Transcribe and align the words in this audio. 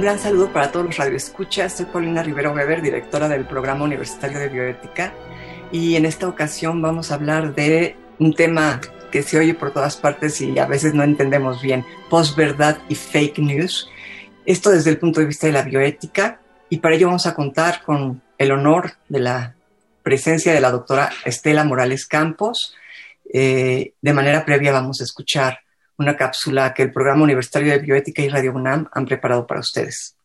Un 0.00 0.06
gran 0.06 0.18
saludo 0.18 0.50
para 0.50 0.72
todos 0.72 0.86
los 0.86 0.96
radioescuchas. 0.96 1.76
Soy 1.76 1.84
Paulina 1.84 2.22
Rivero 2.22 2.54
Weber, 2.54 2.80
directora 2.80 3.28
del 3.28 3.44
Programa 3.44 3.84
Universitario 3.84 4.38
de 4.38 4.48
Bioética. 4.48 5.12
Y 5.72 5.94
en 5.94 6.06
esta 6.06 6.26
ocasión 6.26 6.80
vamos 6.80 7.10
a 7.10 7.16
hablar 7.16 7.54
de 7.54 7.96
un 8.18 8.32
tema 8.32 8.80
que 9.12 9.22
se 9.22 9.38
oye 9.38 9.52
por 9.52 9.74
todas 9.74 9.98
partes 9.98 10.40
y 10.40 10.58
a 10.58 10.64
veces 10.64 10.94
no 10.94 11.02
entendemos 11.02 11.60
bien, 11.60 11.84
posverdad 12.08 12.78
y 12.88 12.94
fake 12.94 13.40
news. 13.40 13.90
Esto 14.46 14.70
desde 14.70 14.88
el 14.88 14.96
punto 14.96 15.20
de 15.20 15.26
vista 15.26 15.46
de 15.48 15.52
la 15.52 15.64
bioética. 15.64 16.40
Y 16.70 16.78
para 16.78 16.94
ello 16.94 17.08
vamos 17.08 17.26
a 17.26 17.34
contar 17.34 17.82
con 17.82 18.22
el 18.38 18.52
honor 18.52 18.92
de 19.10 19.20
la 19.20 19.54
presencia 20.02 20.54
de 20.54 20.62
la 20.62 20.70
doctora 20.70 21.10
Estela 21.26 21.62
Morales 21.64 22.06
Campos. 22.06 22.74
Eh, 23.30 23.92
de 24.00 24.12
manera 24.14 24.46
previa 24.46 24.72
vamos 24.72 25.02
a 25.02 25.04
escuchar 25.04 25.58
una 26.00 26.16
cápsula 26.16 26.72
que 26.72 26.82
el 26.82 26.92
Programa 26.92 27.22
Universitario 27.24 27.72
de 27.72 27.78
Bioética 27.78 28.22
y 28.22 28.28
Radio 28.30 28.52
UNAM 28.54 28.88
han 28.92 29.04
preparado 29.04 29.46
para 29.46 29.60
ustedes. 29.60 30.16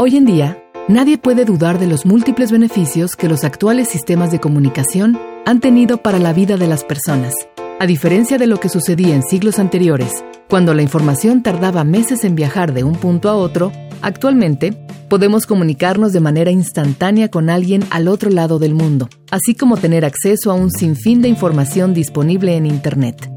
Hoy 0.00 0.16
en 0.16 0.24
día, 0.24 0.62
nadie 0.88 1.16
puede 1.16 1.44
dudar 1.44 1.78
de 1.78 1.86
los 1.86 2.04
múltiples 2.04 2.50
beneficios 2.50 3.14
que 3.14 3.28
los 3.28 3.44
actuales 3.44 3.88
sistemas 3.88 4.32
de 4.32 4.40
comunicación 4.40 5.18
han 5.46 5.60
tenido 5.60 5.98
para 5.98 6.18
la 6.18 6.32
vida 6.32 6.56
de 6.56 6.66
las 6.66 6.84
personas. 6.84 7.34
A 7.78 7.86
diferencia 7.86 8.36
de 8.36 8.48
lo 8.48 8.58
que 8.58 8.68
sucedía 8.68 9.14
en 9.14 9.22
siglos 9.22 9.60
anteriores, 9.60 10.24
cuando 10.48 10.72
la 10.72 10.82
información 10.82 11.42
tardaba 11.42 11.84
meses 11.84 12.24
en 12.24 12.34
viajar 12.34 12.72
de 12.72 12.82
un 12.82 12.94
punto 12.94 13.28
a 13.28 13.34
otro, 13.34 13.70
actualmente 14.00 14.72
podemos 15.08 15.46
comunicarnos 15.46 16.12
de 16.12 16.20
manera 16.20 16.50
instantánea 16.50 17.28
con 17.28 17.50
alguien 17.50 17.84
al 17.90 18.08
otro 18.08 18.30
lado 18.30 18.58
del 18.58 18.74
mundo, 18.74 19.08
así 19.30 19.54
como 19.54 19.76
tener 19.76 20.04
acceso 20.04 20.50
a 20.50 20.54
un 20.54 20.70
sinfín 20.70 21.20
de 21.20 21.28
información 21.28 21.92
disponible 21.92 22.56
en 22.56 22.66
Internet. 22.66 23.30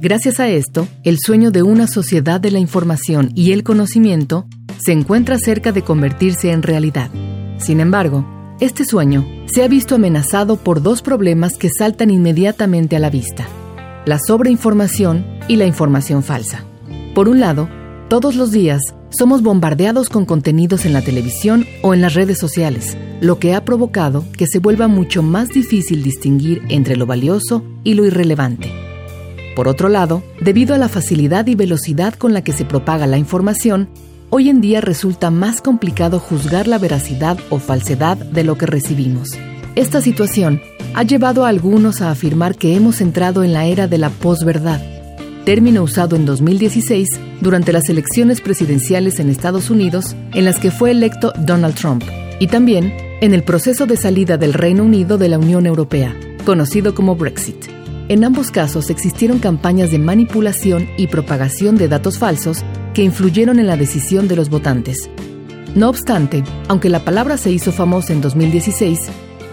Gracias 0.00 0.40
a 0.40 0.48
esto, 0.48 0.86
el 1.04 1.18
sueño 1.18 1.50
de 1.50 1.62
una 1.62 1.86
sociedad 1.86 2.40
de 2.40 2.50
la 2.50 2.58
información 2.58 3.30
y 3.34 3.52
el 3.52 3.64
conocimiento 3.64 4.46
se 4.84 4.92
encuentra 4.92 5.38
cerca 5.38 5.72
de 5.72 5.82
convertirse 5.82 6.50
en 6.50 6.62
realidad. 6.62 7.10
Sin 7.58 7.80
embargo, 7.80 8.24
este 8.60 8.84
sueño 8.84 9.26
se 9.46 9.62
ha 9.64 9.68
visto 9.68 9.96
amenazado 9.96 10.56
por 10.56 10.82
dos 10.82 11.02
problemas 11.02 11.56
que 11.56 11.70
saltan 11.70 12.10
inmediatamente 12.10 12.96
a 12.96 13.00
la 13.00 13.10
vista 13.10 13.46
la 14.04 14.18
sobreinformación 14.18 15.31
y 15.48 15.56
la 15.56 15.66
información 15.66 16.22
falsa. 16.22 16.64
Por 17.14 17.28
un 17.28 17.40
lado, 17.40 17.68
todos 18.08 18.36
los 18.36 18.52
días 18.52 18.82
somos 19.10 19.42
bombardeados 19.42 20.08
con 20.08 20.24
contenidos 20.24 20.84
en 20.86 20.92
la 20.92 21.02
televisión 21.02 21.66
o 21.82 21.94
en 21.94 22.00
las 22.00 22.14
redes 22.14 22.38
sociales, 22.38 22.96
lo 23.20 23.38
que 23.38 23.54
ha 23.54 23.64
provocado 23.64 24.24
que 24.36 24.46
se 24.46 24.58
vuelva 24.58 24.88
mucho 24.88 25.22
más 25.22 25.48
difícil 25.50 26.02
distinguir 26.02 26.62
entre 26.68 26.96
lo 26.96 27.06
valioso 27.06 27.64
y 27.84 27.94
lo 27.94 28.04
irrelevante. 28.04 28.72
Por 29.54 29.68
otro 29.68 29.88
lado, 29.88 30.22
debido 30.40 30.74
a 30.74 30.78
la 30.78 30.88
facilidad 30.88 31.46
y 31.46 31.54
velocidad 31.54 32.14
con 32.14 32.32
la 32.32 32.42
que 32.42 32.52
se 32.52 32.64
propaga 32.64 33.06
la 33.06 33.18
información, 33.18 33.88
hoy 34.30 34.48
en 34.48 34.60
día 34.62 34.80
resulta 34.80 35.30
más 35.30 35.60
complicado 35.60 36.18
juzgar 36.18 36.66
la 36.66 36.78
veracidad 36.78 37.38
o 37.50 37.58
falsedad 37.58 38.16
de 38.16 38.44
lo 38.44 38.56
que 38.56 38.66
recibimos. 38.66 39.30
Esta 39.74 40.00
situación 40.00 40.60
ha 40.94 41.02
llevado 41.02 41.44
a 41.44 41.48
algunos 41.48 42.00
a 42.00 42.10
afirmar 42.10 42.56
que 42.56 42.76
hemos 42.76 43.00
entrado 43.00 43.44
en 43.44 43.52
la 43.52 43.66
era 43.66 43.88
de 43.88 43.98
la 43.98 44.10
posverdad, 44.10 44.80
término 45.44 45.82
usado 45.82 46.16
en 46.16 46.24
2016 46.24 47.08
durante 47.40 47.72
las 47.72 47.88
elecciones 47.88 48.40
presidenciales 48.40 49.18
en 49.20 49.28
Estados 49.28 49.70
Unidos 49.70 50.16
en 50.32 50.44
las 50.44 50.58
que 50.58 50.70
fue 50.70 50.90
electo 50.90 51.32
Donald 51.38 51.74
Trump, 51.74 52.04
y 52.40 52.46
también 52.46 52.92
en 53.20 53.34
el 53.34 53.42
proceso 53.42 53.86
de 53.86 53.96
salida 53.96 54.36
del 54.36 54.52
Reino 54.52 54.84
Unido 54.84 55.18
de 55.18 55.28
la 55.28 55.38
Unión 55.38 55.66
Europea, 55.66 56.16
conocido 56.44 56.94
como 56.94 57.16
Brexit. 57.16 57.56
En 58.08 58.24
ambos 58.24 58.50
casos 58.50 58.90
existieron 58.90 59.38
campañas 59.38 59.90
de 59.90 59.98
manipulación 59.98 60.88
y 60.96 61.06
propagación 61.06 61.76
de 61.76 61.88
datos 61.88 62.18
falsos 62.18 62.64
que 62.94 63.02
influyeron 63.02 63.58
en 63.58 63.66
la 63.66 63.76
decisión 63.76 64.28
de 64.28 64.36
los 64.36 64.50
votantes. 64.50 65.08
No 65.74 65.88
obstante, 65.88 66.44
aunque 66.68 66.88
la 66.88 67.04
palabra 67.04 67.38
se 67.38 67.50
hizo 67.50 67.72
famosa 67.72 68.12
en 68.12 68.20
2016, 68.20 69.08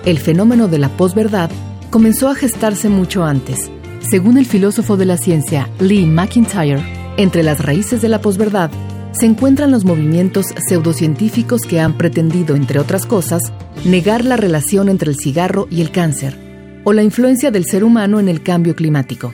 el 0.05 0.19
fenómeno 0.19 0.67
de 0.67 0.79
la 0.79 0.89
posverdad 0.89 1.49
comenzó 1.89 2.27
a 2.27 2.35
gestarse 2.35 2.89
mucho 2.89 3.23
antes. 3.23 3.71
Según 4.01 4.37
el 4.37 4.45
filósofo 4.45 4.97
de 4.97 5.05
la 5.05 5.17
ciencia 5.17 5.69
Lee 5.79 6.05
McIntyre, 6.05 6.81
entre 7.17 7.43
las 7.43 7.63
raíces 7.63 8.01
de 8.01 8.09
la 8.09 8.21
posverdad 8.21 8.71
se 9.11 9.25
encuentran 9.25 9.71
los 9.71 9.83
movimientos 9.85 10.47
pseudocientíficos 10.67 11.61
que 11.61 11.79
han 11.79 11.97
pretendido, 11.97 12.55
entre 12.55 12.79
otras 12.79 13.05
cosas, 13.05 13.41
negar 13.83 14.23
la 14.23 14.37
relación 14.37 14.87
entre 14.87 15.09
el 15.09 15.17
cigarro 15.17 15.67
y 15.69 15.81
el 15.81 15.91
cáncer, 15.91 16.37
o 16.85 16.93
la 16.93 17.03
influencia 17.03 17.51
del 17.51 17.65
ser 17.65 17.83
humano 17.83 18.19
en 18.19 18.29
el 18.29 18.41
cambio 18.41 18.75
climático. 18.75 19.33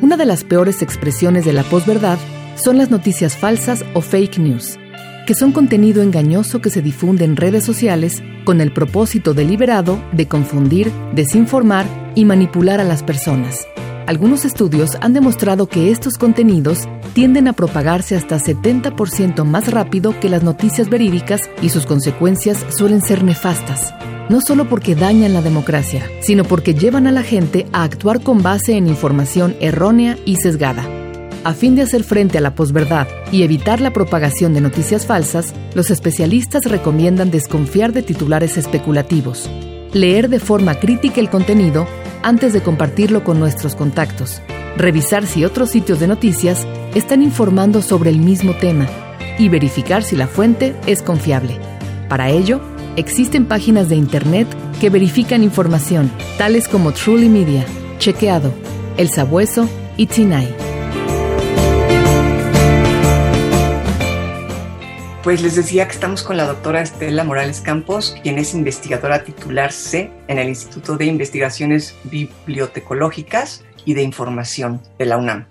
Una 0.00 0.16
de 0.16 0.26
las 0.26 0.44
peores 0.44 0.82
expresiones 0.82 1.44
de 1.44 1.52
la 1.52 1.64
posverdad 1.64 2.18
son 2.54 2.78
las 2.78 2.90
noticias 2.90 3.36
falsas 3.36 3.84
o 3.94 4.00
fake 4.00 4.38
news, 4.38 4.78
que 5.26 5.34
son 5.34 5.52
contenido 5.52 6.02
engañoso 6.02 6.60
que 6.60 6.70
se 6.70 6.82
difunde 6.82 7.24
en 7.24 7.36
redes 7.36 7.64
sociales 7.64 8.22
con 8.44 8.60
el 8.60 8.72
propósito 8.72 9.34
deliberado 9.34 10.00
de 10.12 10.28
confundir, 10.28 10.92
desinformar 11.14 11.86
y 12.14 12.24
manipular 12.24 12.80
a 12.80 12.84
las 12.84 13.02
personas. 13.02 13.66
Algunos 14.08 14.46
estudios 14.46 14.92
han 15.02 15.12
demostrado 15.12 15.66
que 15.68 15.90
estos 15.90 16.16
contenidos 16.16 16.78
tienden 17.12 17.46
a 17.46 17.52
propagarse 17.52 18.16
hasta 18.16 18.38
70% 18.38 19.44
más 19.44 19.70
rápido 19.70 20.18
que 20.18 20.30
las 20.30 20.42
noticias 20.42 20.88
verídicas 20.88 21.42
y 21.60 21.68
sus 21.68 21.84
consecuencias 21.84 22.64
suelen 22.70 23.02
ser 23.02 23.22
nefastas, 23.22 23.92
no 24.30 24.40
solo 24.40 24.66
porque 24.66 24.94
dañan 24.94 25.34
la 25.34 25.42
democracia, 25.42 26.08
sino 26.22 26.44
porque 26.44 26.72
llevan 26.72 27.06
a 27.06 27.12
la 27.12 27.22
gente 27.22 27.66
a 27.74 27.82
actuar 27.82 28.22
con 28.22 28.42
base 28.42 28.78
en 28.78 28.86
información 28.86 29.54
errónea 29.60 30.16
y 30.24 30.36
sesgada. 30.36 30.88
A 31.44 31.52
fin 31.52 31.74
de 31.74 31.82
hacer 31.82 32.02
frente 32.02 32.38
a 32.38 32.40
la 32.40 32.54
posverdad 32.54 33.08
y 33.30 33.42
evitar 33.42 33.82
la 33.82 33.92
propagación 33.92 34.54
de 34.54 34.62
noticias 34.62 35.04
falsas, 35.04 35.52
los 35.74 35.90
especialistas 35.90 36.64
recomiendan 36.64 37.30
desconfiar 37.30 37.92
de 37.92 38.00
titulares 38.00 38.56
especulativos, 38.56 39.50
leer 39.92 40.30
de 40.30 40.40
forma 40.40 40.76
crítica 40.76 41.20
el 41.20 41.28
contenido 41.28 41.86
antes 42.22 42.52
de 42.52 42.62
compartirlo 42.62 43.24
con 43.24 43.38
nuestros 43.38 43.74
contactos, 43.74 44.40
revisar 44.76 45.26
si 45.26 45.44
otros 45.44 45.70
sitios 45.70 46.00
de 46.00 46.06
noticias 46.06 46.66
están 46.94 47.22
informando 47.22 47.82
sobre 47.82 48.10
el 48.10 48.18
mismo 48.18 48.54
tema 48.54 48.86
y 49.38 49.48
verificar 49.48 50.02
si 50.02 50.16
la 50.16 50.26
fuente 50.26 50.74
es 50.86 51.02
confiable. 51.02 51.58
Para 52.08 52.30
ello, 52.30 52.60
existen 52.96 53.46
páginas 53.46 53.88
de 53.88 53.96
Internet 53.96 54.48
que 54.80 54.90
verifican 54.90 55.42
información, 55.42 56.10
tales 56.38 56.68
como 56.68 56.92
Truly 56.92 57.28
Media, 57.28 57.64
Chequeado, 57.98 58.52
El 58.96 59.08
Sabueso 59.08 59.68
y 59.96 60.06
Tinai. 60.06 60.67
Pues 65.28 65.42
les 65.42 65.56
decía 65.56 65.86
que 65.86 65.92
estamos 65.92 66.22
con 66.22 66.38
la 66.38 66.46
doctora 66.46 66.80
Estela 66.80 67.22
Morales 67.22 67.60
Campos, 67.60 68.16
quien 68.22 68.38
es 68.38 68.54
investigadora 68.54 69.24
titular 69.24 69.72
C 69.72 70.10
en 70.26 70.38
el 70.38 70.48
Instituto 70.48 70.96
de 70.96 71.04
Investigaciones 71.04 71.94
Bibliotecológicas 72.04 73.62
y 73.84 73.92
de 73.92 74.00
Información 74.04 74.80
de 74.98 75.04
la 75.04 75.18
UNAM. 75.18 75.46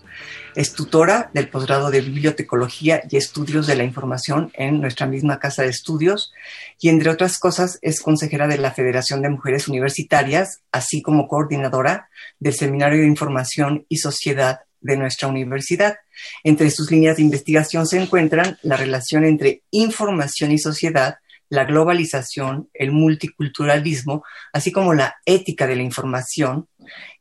Es 0.55 0.73
tutora 0.73 1.29
del 1.35 1.49
posgrado 1.49 1.91
de 1.91 2.01
Bibliotecología 2.01 3.03
y 3.07 3.17
Estudios 3.17 3.67
de 3.67 3.75
la 3.75 3.83
Información 3.83 4.51
en 4.55 4.81
nuestra 4.81 5.05
misma 5.05 5.37
casa 5.37 5.61
de 5.61 5.69
estudios 5.69 6.33
y, 6.79 6.89
entre 6.89 7.11
otras 7.11 7.37
cosas, 7.37 7.77
es 7.83 8.01
consejera 8.01 8.47
de 8.47 8.57
la 8.57 8.71
Federación 8.71 9.21
de 9.21 9.29
Mujeres 9.29 9.67
Universitarias, 9.67 10.61
así 10.71 11.03
como 11.03 11.27
coordinadora 11.27 12.09
del 12.39 12.55
Seminario 12.55 13.01
de 13.01 13.07
Información 13.07 13.85
y 13.89 13.97
Sociedad 13.97 14.61
de 14.81 14.97
nuestra 14.97 15.27
universidad. 15.27 15.97
Entre 16.43 16.71
sus 16.71 16.91
líneas 16.91 17.17
de 17.17 17.23
investigación 17.23 17.87
se 17.87 18.01
encuentran 18.01 18.57
la 18.61 18.77
relación 18.77 19.25
entre 19.25 19.63
información 19.71 20.51
y 20.51 20.59
sociedad, 20.59 21.17
la 21.49 21.65
globalización, 21.65 22.69
el 22.73 22.91
multiculturalismo, 22.91 24.23
así 24.53 24.71
como 24.71 24.93
la 24.93 25.15
ética 25.25 25.67
de 25.67 25.75
la 25.75 25.83
información. 25.83 26.67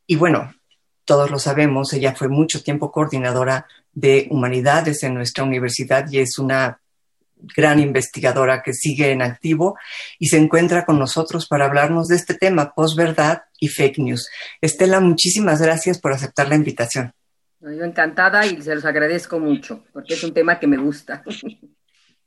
Y 0.06 0.16
bueno, 0.16 0.54
todos 1.04 1.31
lo 1.31 1.38
sabemos, 1.38 1.93
ella 1.93 2.14
fue 2.14 2.28
mucho 2.28 2.62
tiempo 2.62 2.90
coordinadora 2.90 3.66
de 3.93 4.26
humanidades 4.31 5.02
en 5.04 5.14
nuestra 5.14 5.44
universidad 5.44 6.10
y 6.10 6.19
es 6.19 6.38
una 6.38 6.81
gran 7.56 7.81
investigadora 7.81 8.62
que 8.62 8.72
sigue 8.72 9.10
en 9.10 9.22
activo 9.22 9.76
y 10.19 10.28
se 10.28 10.38
encuentra 10.38 10.84
con 10.84 10.98
nosotros 10.98 11.46
para 11.46 11.66
hablarnos 11.66 12.08
de 12.08 12.16
este 12.16 12.34
tema, 12.34 12.72
posverdad 12.75 13.43
y 13.60 13.69
fake 13.69 13.98
news. 13.98 14.28
Estela, 14.60 15.00
muchísimas 15.00 15.60
gracias 15.60 15.98
por 15.98 16.12
aceptar 16.12 16.48
la 16.48 16.56
invitación. 16.56 17.12
Yo 17.61 17.85
encantada 17.85 18.47
y 18.47 18.61
se 18.62 18.75
los 18.75 18.85
agradezco 18.85 19.38
mucho, 19.41 19.85
porque 19.93 20.14
es 20.14 20.23
un 20.23 20.32
tema 20.32 20.58
que 20.58 20.67
me 20.67 20.76
gusta. 20.76 21.23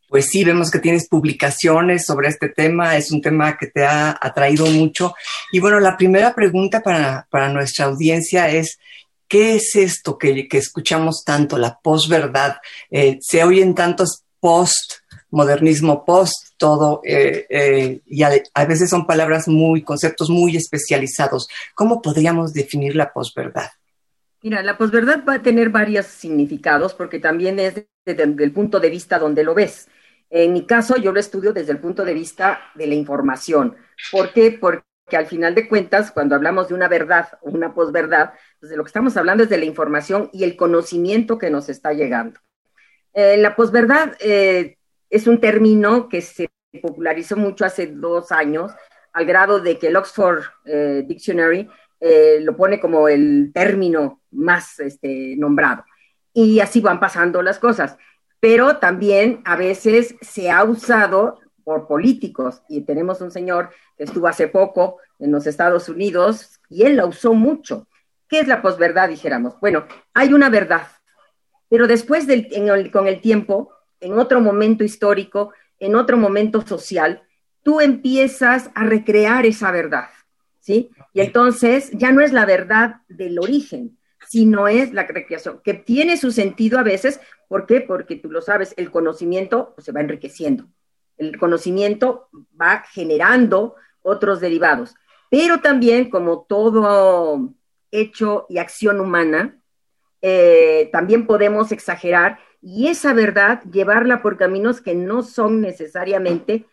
Pues 0.09 0.25
sí, 0.25 0.43
vemos 0.43 0.71
que 0.71 0.79
tienes 0.79 1.07
publicaciones 1.07 2.03
sobre 2.03 2.29
este 2.29 2.49
tema, 2.49 2.97
es 2.97 3.11
un 3.11 3.21
tema 3.21 3.55
que 3.57 3.67
te 3.67 3.85
ha 3.85 4.17
atraído 4.19 4.65
mucho. 4.65 5.13
Y 5.51 5.59
bueno, 5.59 5.79
la 5.79 5.95
primera 5.97 6.33
pregunta 6.33 6.81
para, 6.81 7.27
para 7.29 7.49
nuestra 7.49 7.85
audiencia 7.85 8.49
es, 8.49 8.79
¿qué 9.27 9.55
es 9.55 9.75
esto 9.75 10.17
que, 10.17 10.47
que 10.47 10.57
escuchamos 10.57 11.23
tanto, 11.23 11.59
la 11.59 11.79
posverdad? 11.79 12.57
Eh, 12.89 13.19
se 13.21 13.43
oyen 13.43 13.75
tantos 13.75 14.23
post, 14.39 14.93
modernismo 15.29 16.03
post, 16.03 16.55
todo, 16.57 17.01
eh, 17.05 17.45
eh, 17.47 18.01
y 18.07 18.23
a, 18.23 18.31
a, 18.55 18.65
veces 18.65 18.89
son 18.89 19.05
palabras 19.05 19.47
muy, 19.47 19.83
conceptos 19.83 20.31
muy 20.31 20.57
especializados. 20.57 21.47
¿Cómo 21.75 22.01
podríamos 22.01 22.51
definir 22.51 22.95
la 22.95 23.13
posverdad? 23.13 23.69
Mira, 24.41 24.63
la 24.63 24.77
posverdad 24.77 25.25
va 25.27 25.35
a 25.35 25.41
tener 25.41 25.69
varios 25.69 26.05
significados 26.05 26.93
porque 26.93 27.19
también 27.19 27.59
es 27.59 27.85
desde 28.05 28.23
el 28.23 28.51
punto 28.53 28.79
de 28.79 28.89
vista 28.89 29.19
donde 29.19 29.43
lo 29.43 29.53
ves. 29.53 29.89
En 30.29 30.53
mi 30.53 30.65
caso, 30.65 30.95
yo 30.95 31.11
lo 31.11 31.19
estudio 31.19 31.53
desde 31.53 31.71
el 31.71 31.79
punto 31.79 32.05
de 32.05 32.13
vista 32.13 32.61
de 32.75 32.87
la 32.87 32.95
información. 32.95 33.75
¿Por 34.11 34.31
qué? 34.31 34.51
Porque 34.51 34.83
al 35.11 35.25
final 35.25 35.55
de 35.55 35.67
cuentas, 35.67 36.11
cuando 36.11 36.35
hablamos 36.35 36.69
de 36.69 36.75
una 36.75 36.87
verdad 36.87 37.27
o 37.41 37.49
una 37.49 37.73
posverdad, 37.73 38.33
pues 38.59 38.69
de 38.69 38.77
lo 38.77 38.83
que 38.83 38.89
estamos 38.89 39.17
hablando 39.17 39.43
es 39.43 39.49
de 39.49 39.57
la 39.57 39.65
información 39.65 40.29
y 40.31 40.43
el 40.43 40.55
conocimiento 40.55 41.37
que 41.37 41.49
nos 41.49 41.67
está 41.67 41.93
llegando. 41.93 42.39
Eh, 43.13 43.37
la 43.37 43.55
posverdad 43.55 44.15
eh, 44.19 44.77
es 45.09 45.27
un 45.27 45.41
término 45.41 46.07
que 46.07 46.21
se 46.21 46.49
popularizó 46.81 47.35
mucho 47.35 47.65
hace 47.65 47.87
dos 47.87 48.31
años, 48.31 48.71
al 49.11 49.25
grado 49.25 49.59
de 49.59 49.79
que 49.79 49.87
el 49.87 49.95
Oxford 49.95 50.43
eh, 50.65 51.03
Dictionary 51.07 51.67
eh, 51.99 52.39
lo 52.41 52.55
pone 52.55 52.79
como 52.79 53.07
el 53.07 53.51
término 53.53 54.21
más 54.31 54.79
este, 54.79 55.35
nombrado. 55.37 55.83
Y 56.33 56.59
así 56.59 56.79
van 56.81 56.99
pasando 56.99 57.41
las 57.41 57.59
cosas 57.59 57.97
pero 58.39 58.77
también 58.77 59.41
a 59.45 59.55
veces 59.55 60.15
se 60.21 60.49
ha 60.49 60.63
usado 60.63 61.39
por 61.63 61.87
políticos 61.87 62.61
y 62.69 62.81
tenemos 62.81 63.21
un 63.21 63.31
señor 63.31 63.69
que 63.97 64.05
estuvo 64.05 64.27
hace 64.27 64.47
poco 64.47 64.97
en 65.19 65.31
los 65.31 65.45
Estados 65.45 65.89
Unidos 65.89 66.59
y 66.69 66.83
él 66.83 66.95
la 66.95 67.05
usó 67.05 67.33
mucho. 67.33 67.87
¿Qué 68.27 68.39
es 68.39 68.47
la 68.47 68.61
posverdad, 68.61 69.09
dijéramos? 69.09 69.59
Bueno, 69.59 69.85
hay 70.13 70.33
una 70.33 70.49
verdad, 70.49 70.87
pero 71.67 71.87
después 71.87 72.27
con 72.91 73.07
el 73.07 73.21
tiempo, 73.21 73.71
en 73.99 74.17
otro 74.17 74.39
momento 74.39 74.83
histórico, 74.83 75.51
en 75.79 75.95
otro 75.95 76.17
momento 76.17 76.65
social, 76.65 77.23
tú 77.63 77.81
empiezas 77.81 78.69
a 78.73 78.85
recrear 78.85 79.45
esa 79.45 79.71
verdad, 79.71 80.09
¿sí? 80.59 80.91
Y 81.13 81.21
entonces 81.21 81.91
ya 81.93 82.11
no 82.11 82.21
es 82.21 82.31
la 82.33 82.45
verdad 82.45 83.01
del 83.07 83.39
origen, 83.39 83.97
sino 84.27 84.67
es 84.67 84.93
la 84.93 85.03
recreación, 85.03 85.61
que 85.63 85.73
tiene 85.73 86.17
su 86.17 86.31
sentido 86.31 86.79
a 86.79 86.83
veces. 86.83 87.19
¿Por 87.47 87.65
qué? 87.65 87.81
Porque 87.81 88.15
tú 88.15 88.31
lo 88.31 88.41
sabes, 88.41 88.73
el 88.77 88.91
conocimiento 88.91 89.73
pues, 89.75 89.85
se 89.85 89.91
va 89.91 90.01
enriqueciendo. 90.01 90.65
El 91.17 91.37
conocimiento 91.37 92.29
va 92.59 92.83
generando 92.91 93.75
otros 94.01 94.39
derivados. 94.39 94.95
Pero 95.29 95.59
también, 95.59 96.09
como 96.09 96.45
todo 96.47 97.53
hecho 97.91 98.45
y 98.49 98.57
acción 98.57 98.99
humana, 98.99 99.59
eh, 100.21 100.89
también 100.91 101.25
podemos 101.25 101.71
exagerar 101.71 102.39
y 102.61 102.87
esa 102.87 103.13
verdad 103.13 103.63
llevarla 103.63 104.21
por 104.21 104.37
caminos 104.37 104.81
que 104.81 104.93
no 104.93 105.23
son 105.23 105.61
necesariamente 105.61 106.65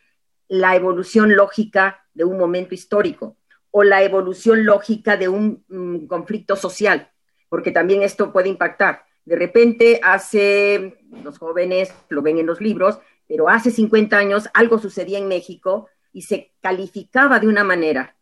la 0.48 0.74
evolución 0.74 1.36
lógica 1.36 2.04
de 2.12 2.24
un 2.24 2.38
momento 2.38 2.74
histórico 2.74 3.35
o 3.78 3.84
la 3.84 4.02
evolución 4.02 4.64
lógica 4.64 5.16
de 5.18 5.28
un 5.28 5.64
mm, 5.68 6.06
conflicto 6.06 6.56
social 6.56 7.10
porque 7.48 7.70
también 7.70 8.02
esto 8.02 8.32
puede 8.32 8.48
impactar. 8.48 9.04
De 9.24 9.36
repente, 9.36 10.00
hace, 10.02 10.98
los 11.22 11.38
jóvenes 11.38 11.92
lo 12.08 12.22
ven 12.22 12.38
en 12.38 12.46
los 12.46 12.60
libros, 12.60 12.98
pero 13.28 13.48
hace 13.48 13.70
50 13.70 14.16
años 14.16 14.48
algo 14.54 14.78
sucedía 14.78 15.18
en 15.18 15.28
México 15.28 15.88
y 16.12 16.22
se 16.22 16.52
calificaba 16.60 17.40
de 17.40 17.48
una 17.48 17.64
manera. 17.64 18.16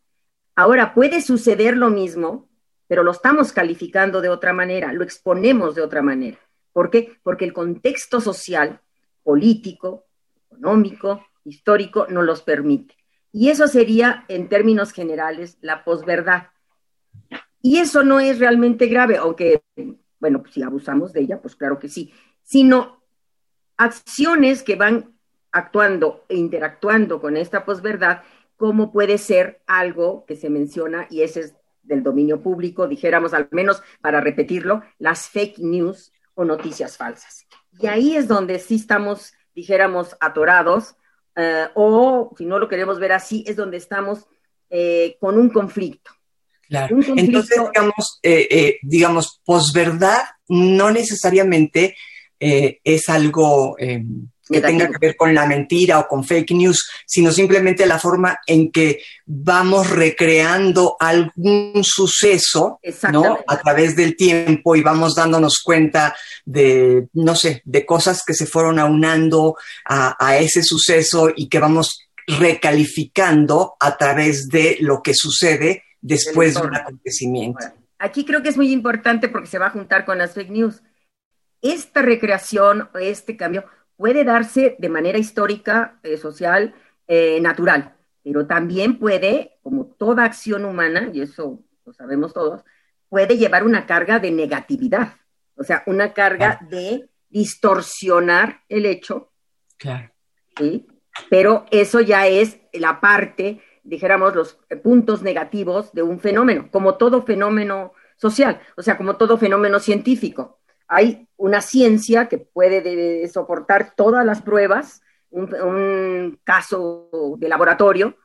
Ahora 0.55 0.95
puede 0.95 1.21
suceder 1.21 1.77
lo 1.77 1.91
mismo, 1.91 2.49
pero 2.87 3.03
lo 3.03 3.11
estamos 3.11 3.53
calificando 3.53 4.21
de 4.21 4.29
otra 4.29 4.53
manera, 4.53 4.93
lo 4.93 5.05
exponemos 5.05 5.75
de 5.75 5.83
otra 5.83 6.03
manera. 6.03 6.39
¿Por 6.73 6.91
qué? 6.91 7.19
Porque 7.23 7.45
el 7.45 7.53
contexto 7.53 8.21
social, 8.21 8.81
político, 9.23 10.07
económico, 10.50 11.27
histórico 11.45 12.07
no 12.09 12.23
los 12.23 12.43
permite. 12.43 12.97
Y 13.37 13.51
eso 13.51 13.67
sería, 13.67 14.25
en 14.29 14.49
términos 14.49 14.93
generales, 14.93 15.59
la 15.61 15.83
posverdad. 15.83 16.51
Y 17.61 17.79
eso 17.79 18.05
no 18.05 18.21
es 18.21 18.39
realmente 18.39 18.87
grave, 18.87 19.17
aunque, 19.17 19.61
bueno, 20.21 20.41
pues 20.41 20.55
si 20.55 20.63
abusamos 20.63 21.13
de 21.13 21.23
ella, 21.23 21.43
pues 21.43 21.57
claro 21.57 21.81
que 21.81 21.89
sí, 21.89 22.15
sino 22.45 23.03
acciones 23.77 24.63
que 24.63 24.77
van 24.77 25.17
actuando 25.51 26.25
e 26.29 26.37
interactuando 26.37 27.21
con 27.21 27.37
esta 27.37 27.65
posverdad, 27.65 28.23
como 28.57 28.93
puede 28.93 29.19
ser 29.19 29.63
algo 29.67 30.25
que 30.27 30.37
se 30.37 30.49
menciona, 30.49 31.09
y 31.11 31.23
ese 31.23 31.41
es 31.41 31.55
del 31.83 32.05
dominio 32.05 32.41
público, 32.41 32.87
dijéramos 32.87 33.35
al 33.35 33.49
menos 33.51 33.83
para 34.01 34.21
repetirlo, 34.21 34.83
las 34.99 35.29
fake 35.29 35.59
news 35.59 36.13
o 36.35 36.45
noticias 36.45 36.97
falsas. 36.97 37.49
Y 37.81 37.89
ahí 37.89 38.15
es 38.15 38.29
donde 38.29 38.61
sí 38.61 38.77
estamos, 38.77 39.35
dijéramos, 39.57 40.17
atorados, 40.21 40.95
uh, 41.37 41.69
o 41.75 42.35
si 42.37 42.45
no 42.45 42.59
lo 42.59 42.69
queremos 42.69 42.99
ver 42.99 43.13
así, 43.13 43.45
es 43.47 43.57
donde 43.57 43.77
estamos 43.79 44.27
eh, 44.71 45.17
con 45.21 45.39
un 45.39 45.51
conflicto. 45.51 46.11
Claro. 46.69 46.97
Entonces, 47.17 47.61
digamos, 47.73 48.19
eh, 48.23 48.49
eh, 48.51 48.79
digamos, 48.83 49.41
posverdad 49.45 50.23
no 50.49 50.91
necesariamente 50.91 51.95
eh, 52.41 52.81
es 52.83 53.09
algo 53.09 53.77
eh, 53.79 54.03
que 54.49 54.61
tenga 54.61 54.88
que 54.88 54.99
ver 54.99 55.17
con 55.17 55.35
la 55.35 55.46
mentira 55.46 55.99
o 55.99 56.06
con 56.06 56.25
fake 56.25 56.52
news, 56.52 56.91
sino 57.06 57.32
simplemente 57.32 57.87
la 57.87 57.99
forma 57.99 58.38
en 58.46 58.70
que 58.70 59.02
vamos 59.26 59.91
recreando 59.91 60.96
algún 61.00 61.82
suceso, 61.82 62.79
¿no? 63.11 63.38
A 63.46 63.58
través 63.61 63.96
del 63.96 64.17
tiempo 64.17 64.76
y 64.76 64.82
vamos 64.82 65.14
dándonos 65.14 65.61
cuenta 65.62 66.14
de, 66.44 67.08
no 67.14 67.35
sé, 67.35 67.62
de 67.64 67.87
cosas 67.87 68.23
que 68.26 68.35
se 68.35 68.46
fueron 68.46 68.79
aunando 68.79 69.56
a, 69.85 70.17
a 70.19 70.38
ese 70.38 70.62
suceso 70.62 71.31
y 71.35 71.49
que 71.49 71.58
vamos 71.58 72.06
recalificando 72.26 73.76
a 73.81 73.97
través 73.97 74.49
de 74.49 74.79
lo 74.81 75.02
que 75.02 75.12
sucede 75.14 75.82
después 76.00 76.55
de 76.55 76.61
un 76.61 76.75
acontecimiento. 76.75 77.58
Bueno, 77.61 77.75
aquí 77.99 78.25
creo 78.25 78.43
que 78.43 78.50
es 78.50 78.56
muy 78.56 78.73
importante 78.73 79.28
porque 79.28 79.49
se 79.49 79.59
va 79.59 79.66
a 79.66 79.71
juntar 79.71 80.04
con 80.04 80.19
las 80.19 80.35
fake 80.35 80.50
news. 80.50 80.83
Esta 81.62 82.02
recreación, 82.02 82.90
este 83.00 83.37
cambio, 83.37 83.64
puede 83.97 84.25
darse 84.25 84.77
de 84.79 84.89
manera 84.89 85.19
histórica, 85.19 85.99
eh, 86.03 86.17
social, 86.17 86.75
eh, 87.07 87.41
natural, 87.41 87.95
pero 88.23 88.47
también 88.47 88.99
puede, 88.99 89.59
como 89.63 89.87
toda 89.87 90.25
acción 90.25 90.65
humana, 90.65 91.11
y 91.13 91.21
eso 91.21 91.63
lo 91.85 91.93
sabemos 91.93 92.33
todos, 92.33 92.65
puede 93.09 93.37
llevar 93.37 93.65
una 93.65 93.87
carga 93.87 94.19
de 94.19 94.31
negatividad, 94.31 95.15
o 95.57 95.63
sea, 95.63 95.83
una 95.87 96.13
carga 96.13 96.59
claro. 96.59 96.77
de 96.77 97.09
distorsionar 97.29 98.63
el 98.69 98.87
hecho. 98.87 99.31
Claro. 99.77 100.11
¿sí? 100.57 100.87
Pero 101.31 101.67
eso 101.71 102.01
ya 102.01 102.27
es 102.27 102.59
la 102.73 103.01
parte 103.01 103.61
dijéramos, 103.85 104.35
los 104.35 104.59
puntos 104.83 105.23
negativos 105.23 105.93
de 105.93 106.03
un 106.03 106.19
fenómeno, 106.19 106.69
como 106.71 106.97
todo 106.97 107.23
fenómeno 107.23 107.93
social, 108.17 108.61
o 108.77 108.83
sea, 108.83 108.97
como 108.97 109.17
todo 109.17 109.39
fenómeno 109.39 109.79
científico. 109.79 110.59
Hay 110.88 111.29
una 111.37 111.61
ciencia 111.61 112.29
que 112.29 112.38
puede 112.38 112.81
de, 112.81 113.29
soportar 113.29 113.95
todas 113.97 114.25
las 114.25 114.43
pruebas, 114.43 115.03
un, 115.31 115.55
un 115.55 116.41
caso 116.45 117.37
de 117.38 117.49
laboratorio, 117.49 118.17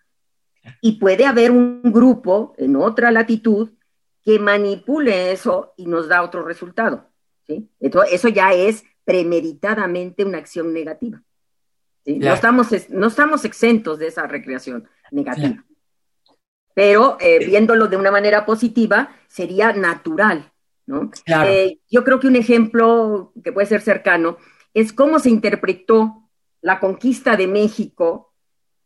y 0.81 0.93
puede 0.99 1.25
haber 1.25 1.51
un 1.51 1.81
grupo 1.83 2.53
en 2.57 2.75
otra 2.75 3.11
latitud 3.11 3.71
que 4.23 4.39
manipule 4.39 5.31
eso 5.31 5.73
y 5.77 5.85
nos 5.85 6.07
da 6.07 6.21
otro 6.21 6.43
resultado. 6.43 7.09
¿sí? 7.47 7.69
Entonces, 7.79 8.13
eso 8.13 8.29
ya 8.29 8.53
es 8.53 8.83
premeditadamente 9.03 10.23
una 10.23 10.37
acción 10.37 10.73
negativa. 10.73 11.21
¿sí? 12.05 12.19
No, 12.19 12.33
estamos, 12.33 12.67
no 12.89 13.07
estamos 13.07 13.45
exentos 13.45 13.99
de 13.99 14.07
esa 14.07 14.27
recreación 14.27 14.87
negativa. 15.11 15.49
Claro. 15.49 15.63
Pero 16.73 17.17
eh, 17.19 17.45
viéndolo 17.45 17.87
de 17.87 17.97
una 17.97 18.11
manera 18.11 18.45
positiva, 18.45 19.09
sería 19.27 19.73
natural, 19.73 20.48
¿no? 20.89 21.11
Claro. 21.23 21.51
Eh, 21.51 21.79
yo 21.87 22.03
creo 22.03 22.19
que 22.19 22.27
un 22.27 22.35
ejemplo 22.35 23.31
que 23.43 23.51
puede 23.51 23.67
ser 23.67 23.81
cercano 23.81 24.37
es 24.73 24.91
cómo 24.91 25.19
se 25.19 25.29
interpretó 25.29 26.27
la 26.61 26.79
conquista 26.79 27.37
de 27.37 27.47
México 27.47 28.33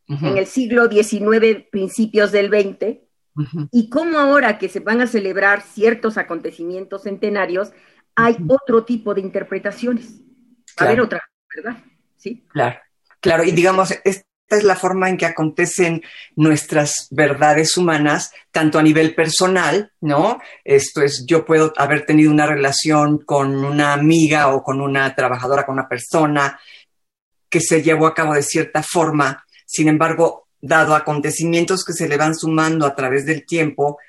uh 0.10 0.16
-huh. 0.16 0.28
en 0.32 0.38
el 0.38 0.46
siglo 0.46 0.92
XIX, 0.92 1.66
principios 1.72 2.34
del 2.34 2.50
XX, 2.50 3.00
uh 3.36 3.42
-huh. 3.42 3.70
y 3.72 3.90
cómo 3.90 4.20
ahora 4.20 4.58
que 4.58 4.68
se 4.68 4.82
van 4.82 5.00
a 5.00 5.08
celebrar 5.08 5.62
ciertos 5.62 6.18
acontecimientos 6.18 7.04
centenarios, 7.04 7.72
hay 8.16 8.34
uh 8.34 8.38
-huh. 8.38 8.58
otro 8.62 8.84
tipo 8.84 9.14
de 9.14 9.22
interpretaciones. 9.22 10.22
Claro. 10.76 10.92
A 10.92 10.96
ver 10.96 11.02
otra, 11.02 11.30
¿verdad? 11.56 11.78
Sí. 12.18 12.46
Claro, 12.50 12.80
claro, 13.22 13.44
y 13.46 13.52
digamos, 13.52 13.94
es, 14.04 14.26
es 14.50 14.64
la 14.64 14.76
forma 14.76 15.10
en 15.10 15.18
que 15.18 15.26
acontecen 15.26 16.04
nuestras 16.36 17.08
verdades 17.12 17.78
humanas, 17.78 18.32
tanto 18.52 18.80
a 18.80 18.84
nivel 18.84 19.16
personal, 19.16 19.92
¿no? 20.02 20.40
Esto 20.64 21.02
es, 21.02 21.26
yo 21.26 21.46
puedo 21.46 21.74
haber 21.78 22.06
tenido 22.06 22.32
una 22.32 22.46
relación 22.46 23.20
con 23.20 23.64
una 23.64 23.94
amiga 23.94 24.54
o 24.54 24.64
con 24.64 24.82
una 24.82 25.16
trabajadora, 25.16 25.66
con 25.66 25.74
una 25.74 25.88
persona 25.88 26.60
que 27.50 27.60
se 27.60 27.82
llevó 27.82 28.08
a 28.08 28.16
cabo 28.16 28.34
de 28.34 28.44
cierta 28.44 28.82
forma, 28.84 29.44
sin 29.66 29.88
embargo, 29.88 30.48
dado 30.60 30.96
acontecimientos 30.96 31.84
que 31.84 31.94
se 31.94 32.08
le 32.08 32.18
van 32.18 32.36
sumando 32.36 32.86
a 32.86 32.96
través 32.96 33.26
del 33.26 33.46
tiempo, 33.46 34.00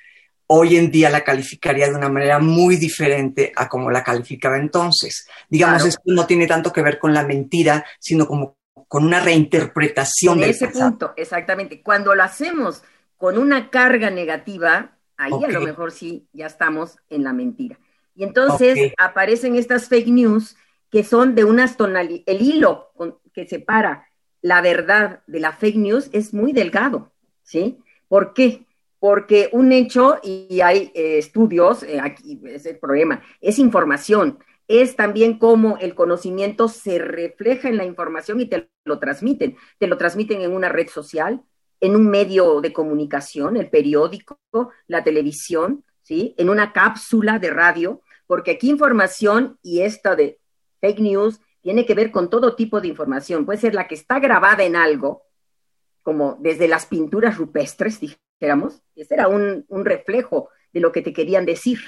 hoy 0.47 0.77
en 0.77 0.91
día 0.91 1.11
la 1.11 1.25
calificaría 1.25 1.89
de 1.89 1.97
una 1.97 2.09
manera 2.09 2.39
muy 2.39 2.77
diferente 2.77 3.53
a 3.57 3.69
como 3.69 3.91
la 3.91 4.05
calificaba 4.05 4.57
entonces. 4.57 5.27
Digamos, 5.49 5.85
esto 5.85 6.03
no 6.07 6.27
tiene 6.27 6.47
tanto 6.47 6.73
que 6.73 6.83
ver 6.83 6.99
con 6.99 7.13
la 7.13 7.25
mentira, 7.25 7.85
sino 7.99 8.27
como 8.27 8.57
con 8.95 9.07
una 9.07 9.19
reinterpretación 9.19 10.45
en 10.45 10.51
ese 10.51 10.69
punto, 10.69 11.15
exactamente. 11.17 11.83
Cuando 11.83 12.15
lo 12.15 12.23
hacemos 12.23 12.85
con 13.17 13.39
una 13.39 13.69
carga 13.69 14.09
negativa, 14.09 14.93
ahí 15.17 15.33
a 15.33 15.49
lo 15.49 15.63
mejor 15.63 15.91
sí 15.91 16.29
ya 16.33 16.47
estamos 16.47 16.99
en 17.11 17.25
la 17.25 17.33
mentira. 17.33 17.77
Y 18.15 18.23
entonces 18.23 18.93
aparecen 18.97 19.57
estas 19.57 19.89
fake 19.89 20.07
news 20.07 20.57
que 20.93 21.03
son 21.03 21.35
de 21.35 21.43
unas 21.43 21.77
tonalidades, 21.77 22.23
el 22.29 22.41
hilo 22.41 22.93
que 23.33 23.49
separa 23.49 24.07
la 24.43 24.61
verdad 24.61 25.25
de 25.27 25.41
la 25.41 25.51
fake 25.51 25.75
news 25.75 26.09
es 26.13 26.33
muy 26.33 26.53
delgado, 26.53 27.11
¿sí? 27.43 27.81
¿Por 28.07 28.33
qué? 28.33 28.65
Porque 29.01 29.49
un 29.51 29.73
hecho, 29.73 30.21
y 30.23 30.61
hay 30.61 30.93
eh, 30.95 31.19
estudios, 31.19 31.83
eh, 31.83 31.99
aquí 32.01 32.41
es 32.45 32.65
el 32.65 32.79
problema, 32.79 33.25
es 33.41 33.59
información 33.59 34.39
es 34.69 34.97
también 34.97 35.39
cómo 35.39 35.77
el 35.81 35.95
conocimiento 35.95 36.69
se 36.69 36.99
refleja 36.99 37.69
en 37.69 37.77
la 37.77 37.85
información 37.85 38.41
y 38.41 38.47
te 38.47 38.71
lo 38.85 38.99
transmiten. 38.99 39.57
Te 39.79 39.87
lo 39.87 39.99
transmiten 39.99 40.41
en 40.41 40.53
una 40.53 40.69
red 40.69 40.89
social, 40.89 41.43
en 41.81 41.97
un 41.97 42.09
medio 42.09 42.61
de 42.61 42.73
comunicación, 42.73 43.57
el 43.57 43.69
periódico, 43.69 44.39
la 44.87 45.05
televisión, 45.05 45.85
¿sí? 46.03 46.35
En 46.39 46.49
una 46.49 46.73
cápsula 46.73 47.39
de 47.39 47.51
radio, 47.51 48.01
porque 48.27 48.53
aquí 48.53 48.71
información 48.71 49.59
y 49.63 49.81
esta 49.83 50.17
de 50.17 50.39
fake 50.81 51.01
news 51.01 51.41
tiene 51.61 51.85
que 51.85 51.95
ver 51.95 52.11
con 52.11 52.31
todo 52.31 52.57
tipo 52.57 52.81
de 52.81 52.89
información. 52.89 53.45
Puede 53.45 53.61
ser 53.61 53.75
la 53.75 53.87
que 53.87 53.95
está 53.95 54.19
grabada 54.19 54.65
en 54.65 54.77
algo, 54.77 55.25
como 56.03 56.39
desde 56.41 56.69
las 56.69 56.87
pinturas 56.87 57.37
rupestres, 57.37 58.01
dijéramos, 58.01 58.83
ese 58.95 59.15
era 59.15 59.29
un, 59.29 59.65
un 59.69 59.85
reflejo 59.85 60.49
de 60.73 60.81
lo 60.81 60.93
que 60.93 61.03
te 61.03 61.13
querían 61.13 61.47
decir 61.47 61.81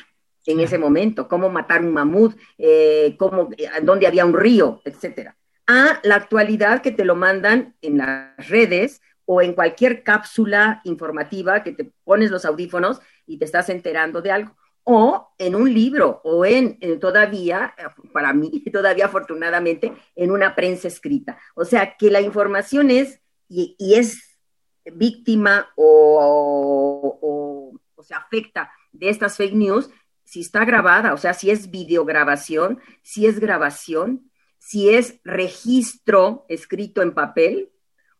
en 0.46 0.60
ese 0.60 0.78
momento, 0.78 1.28
cómo 1.28 1.50
matar 1.50 1.82
un 1.82 1.92
mamut, 1.92 2.36
eh, 2.56 3.16
cómo, 3.18 3.50
eh, 3.56 3.68
dónde 3.82 4.06
había 4.06 4.24
un 4.24 4.34
río, 4.34 4.80
etcétera. 4.84 5.36
A 5.66 6.00
la 6.04 6.14
actualidad 6.14 6.80
que 6.80 6.92
te 6.92 7.04
lo 7.04 7.16
mandan 7.16 7.74
en 7.82 7.98
las 7.98 8.48
redes 8.48 9.02
o 9.24 9.42
en 9.42 9.54
cualquier 9.54 10.04
cápsula 10.04 10.80
informativa 10.84 11.64
que 11.64 11.72
te 11.72 11.92
pones 12.04 12.30
los 12.30 12.44
audífonos 12.44 13.00
y 13.26 13.38
te 13.38 13.44
estás 13.44 13.68
enterando 13.68 14.22
de 14.22 14.30
algo. 14.30 14.56
O 14.84 15.34
en 15.38 15.56
un 15.56 15.74
libro, 15.74 16.20
o 16.22 16.44
en, 16.46 16.78
todavía, 17.00 17.74
para 18.12 18.32
mí, 18.32 18.62
todavía 18.72 19.06
afortunadamente, 19.06 19.92
en 20.14 20.30
una 20.30 20.54
prensa 20.54 20.86
escrita. 20.86 21.36
O 21.56 21.64
sea, 21.64 21.96
que 21.96 22.08
la 22.08 22.20
información 22.20 22.92
es, 22.92 23.20
y, 23.48 23.74
es 23.80 24.38
víctima 24.84 25.68
o, 25.74 27.18
o, 27.20 27.80
o 27.96 28.02
se 28.04 28.14
afecta 28.14 28.70
de 28.92 29.08
estas 29.08 29.36
fake 29.36 29.54
news 29.54 29.90
si 30.26 30.40
está 30.40 30.64
grabada, 30.64 31.14
o 31.14 31.18
sea, 31.18 31.32
si 31.32 31.50
es 31.50 31.70
videograbación, 31.70 32.80
si 33.02 33.26
es 33.26 33.38
grabación, 33.38 34.28
si 34.58 34.90
es 34.90 35.20
registro 35.24 36.44
escrito 36.48 37.00
en 37.00 37.14
papel 37.14 37.70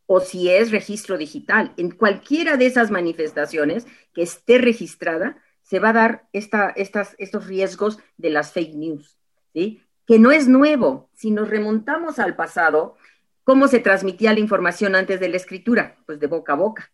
o 0.07 0.21
si 0.21 0.49
es 0.49 0.71
registro 0.71 1.19
digital. 1.19 1.75
En 1.77 1.91
cualquiera 1.91 2.57
de 2.57 2.67
esas 2.67 2.93
manifestaciones 2.93 3.87
que 4.15 4.23
esté 4.23 4.59
registrada, 4.59 5.43
se 5.63 5.81
va 5.81 5.89
a 5.89 5.95
dar 5.95 6.29
esta, 6.33 6.71
estas, 6.71 7.17
estos 7.19 7.49
riesgos 7.49 7.99
de 8.17 8.31
las 8.31 8.53
fake 8.53 8.77
news, 8.77 9.19
¿sí? 9.53 9.83
que 10.07 10.21
no 10.21 10.31
es 10.31 10.47
nuevo. 10.47 11.11
Si 11.13 11.33
nos 11.33 11.49
remontamos 11.49 12.21
al 12.21 12.37
pasado, 12.37 12.95
¿cómo 13.43 13.67
se 13.67 13.81
transmitía 13.81 14.33
la 14.33 14.39
información 14.39 14.95
antes 14.95 15.19
de 15.19 15.29
la 15.29 15.39
escritura? 15.39 15.97
Pues 16.07 16.21
de 16.21 16.29
boca 16.29 16.53
a 16.53 16.57
boca. 16.57 16.93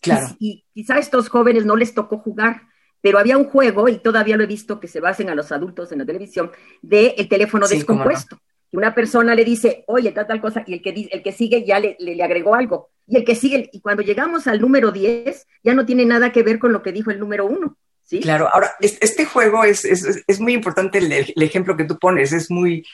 Claro. 0.00 0.28
Y, 0.38 0.64
y 0.72 0.80
quizá 0.82 0.94
a 0.94 0.98
estos 0.98 1.28
jóvenes 1.28 1.66
no 1.66 1.76
les 1.76 1.92
tocó 1.92 2.16
jugar, 2.16 2.62
pero 3.06 3.20
había 3.20 3.38
un 3.38 3.44
juego, 3.44 3.88
y 3.88 3.98
todavía 3.98 4.36
lo 4.36 4.42
he 4.42 4.48
visto 4.48 4.80
que 4.80 4.88
se 4.88 4.98
basen 4.98 5.30
a 5.30 5.36
los 5.36 5.52
adultos 5.52 5.92
en 5.92 5.98
la 5.98 6.04
televisión, 6.04 6.50
de 6.82 7.14
el 7.16 7.28
teléfono 7.28 7.68
descompuesto. 7.68 8.40
Y 8.72 8.76
una 8.76 8.96
persona 8.96 9.32
le 9.36 9.44
dice, 9.44 9.84
oye, 9.86 10.10
tal, 10.10 10.26
tal 10.26 10.40
cosa, 10.40 10.64
y 10.66 10.74
el 10.74 10.82
que, 10.82 11.08
el 11.12 11.22
que 11.22 11.30
sigue 11.30 11.64
ya 11.64 11.78
le, 11.78 11.96
le, 12.00 12.20
agregó 12.20 12.56
algo. 12.56 12.90
Y 13.06 13.16
el 13.18 13.24
que 13.24 13.36
sigue, 13.36 13.70
y 13.72 13.80
cuando 13.80 14.02
llegamos 14.02 14.48
al 14.48 14.60
número 14.60 14.90
10, 14.90 15.46
ya 15.62 15.72
no 15.72 15.86
tiene 15.86 16.04
nada 16.04 16.32
que 16.32 16.42
ver 16.42 16.58
con 16.58 16.72
lo 16.72 16.82
que 16.82 16.90
dijo 16.90 17.12
el 17.12 17.20
número 17.20 17.46
1. 17.46 17.76
¿sí? 18.02 18.18
Claro, 18.18 18.48
ahora, 18.52 18.72
este 18.80 19.24
juego 19.24 19.62
es, 19.62 19.84
es, 19.84 20.24
es 20.26 20.40
muy 20.40 20.54
importante, 20.54 20.98
el, 20.98 21.12
el, 21.12 21.42
ejemplo 21.44 21.76
que 21.76 21.84
tú 21.84 22.00
pones, 22.00 22.32
es 22.32 22.50
muy, 22.50 22.84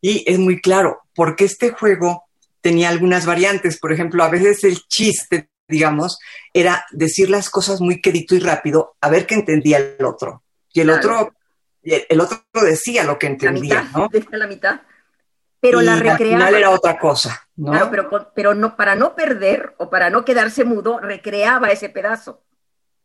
y 0.00 0.22
es 0.30 0.38
muy 0.38 0.60
claro, 0.60 1.00
porque 1.16 1.46
este 1.46 1.70
juego 1.70 2.28
tenía 2.60 2.90
algunas 2.90 3.26
variantes. 3.26 3.80
Por 3.80 3.92
ejemplo, 3.92 4.22
a 4.22 4.30
veces 4.30 4.62
el 4.62 4.78
chiste 4.86 5.48
digamos, 5.68 6.18
era 6.52 6.84
decir 6.90 7.30
las 7.30 7.50
cosas 7.50 7.80
muy 7.80 8.00
quedito 8.00 8.34
y 8.34 8.40
rápido, 8.40 8.96
a 9.00 9.10
ver 9.10 9.26
qué 9.26 9.34
entendía 9.34 9.78
el 9.78 10.04
otro. 10.04 10.42
Y 10.72 10.80
el 10.80 10.90
otro, 10.90 11.34
el 11.82 12.20
otro 12.20 12.42
decía 12.64 13.04
lo 13.04 13.18
que 13.18 13.26
entendía, 13.26 13.88
la 13.92 13.98
¿no? 13.98 14.08
La 14.30 14.46
mitad. 14.46 14.80
Pero 15.60 15.80
la 15.80 15.96
recreaba. 15.96 16.14
Al 16.14 16.48
final 16.48 16.54
era 16.54 16.70
otra 16.70 16.98
cosa, 16.98 17.48
¿no? 17.56 17.72
Claro, 17.72 17.90
pero, 17.90 18.32
pero 18.34 18.54
no, 18.54 18.76
para 18.76 18.94
no 18.94 19.14
perder 19.14 19.74
o 19.78 19.90
para 19.90 20.08
no 20.08 20.24
quedarse 20.24 20.64
mudo, 20.64 21.00
recreaba 21.00 21.70
ese 21.70 21.88
pedazo. 21.88 22.44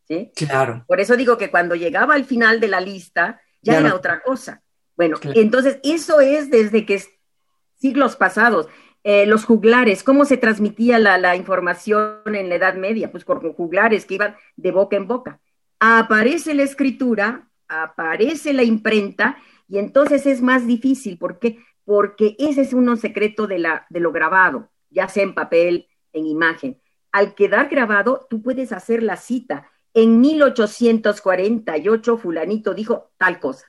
¿Sí? 0.08 0.32
Claro. 0.36 0.84
Por 0.88 1.00
eso 1.00 1.16
digo 1.16 1.38
que 1.38 1.50
cuando 1.50 1.76
llegaba 1.76 2.14
al 2.14 2.26
final 2.26 2.60
de 2.60 2.68
la 2.68 2.80
lista, 2.80 3.42
ya, 3.62 3.80
era 3.80 3.96
otra 3.96 4.22
cosa. 4.22 4.62
Bueno, 4.96 5.18
entonces 5.24 5.80
eso 5.84 6.20
es 6.20 6.52
desde 6.52 6.86
que 6.86 7.04
siglos 7.76 8.16
pasados. 8.16 8.68
Eh, 9.04 9.26
los 9.26 9.44
juglares, 9.44 10.02
¿cómo 10.02 10.24
se 10.24 10.38
transmitía 10.38 10.98
la, 10.98 11.36
información 11.36 12.22
en 12.26 12.48
la 12.48 12.56
Edad 12.56 12.76
Media? 12.76 13.12
Pues 13.12 13.26
con 13.26 13.54
juglares 13.54 14.06
que 14.06 14.16
iban 14.16 14.36
de 14.56 14.72
boca 14.72 14.96
en 14.96 15.08
boca. 15.08 15.42
Aparece 15.80 16.54
la 16.54 16.64
escritura, 16.64 17.50
aparece 17.68 18.54
la 18.54 18.64
imprenta, 18.64 19.38
y 19.68 19.78
entonces 19.78 20.26
es 20.26 20.42
más 20.42 20.66
difícil. 20.66 21.18
¿Por 21.18 21.40
qué? 21.40 21.60
Porque 21.84 22.38
ese 22.40 22.62
es 22.62 22.74
uno 22.74 22.96
secreto 22.96 23.46
de, 23.46 23.60
la, 23.60 23.86
de 23.90 24.00
lo 24.00 24.14
grabado, 24.14 24.72
ya 24.90 25.10
sea 25.10 25.24
en 25.24 25.34
papel, 25.34 25.90
en 26.14 26.26
imagen. 26.26 26.80
Al 27.12 27.36
quedar 27.36 27.68
grabado, 27.68 28.26
tú 28.30 28.42
puedes 28.42 28.72
hacer 28.72 29.04
la 29.04 29.18
cita. 29.18 29.70
En 29.94 30.22
1848, 30.22 32.18
fulanito 32.18 32.74
dijo 32.74 33.12
tal 33.18 33.42
cosa. 33.42 33.68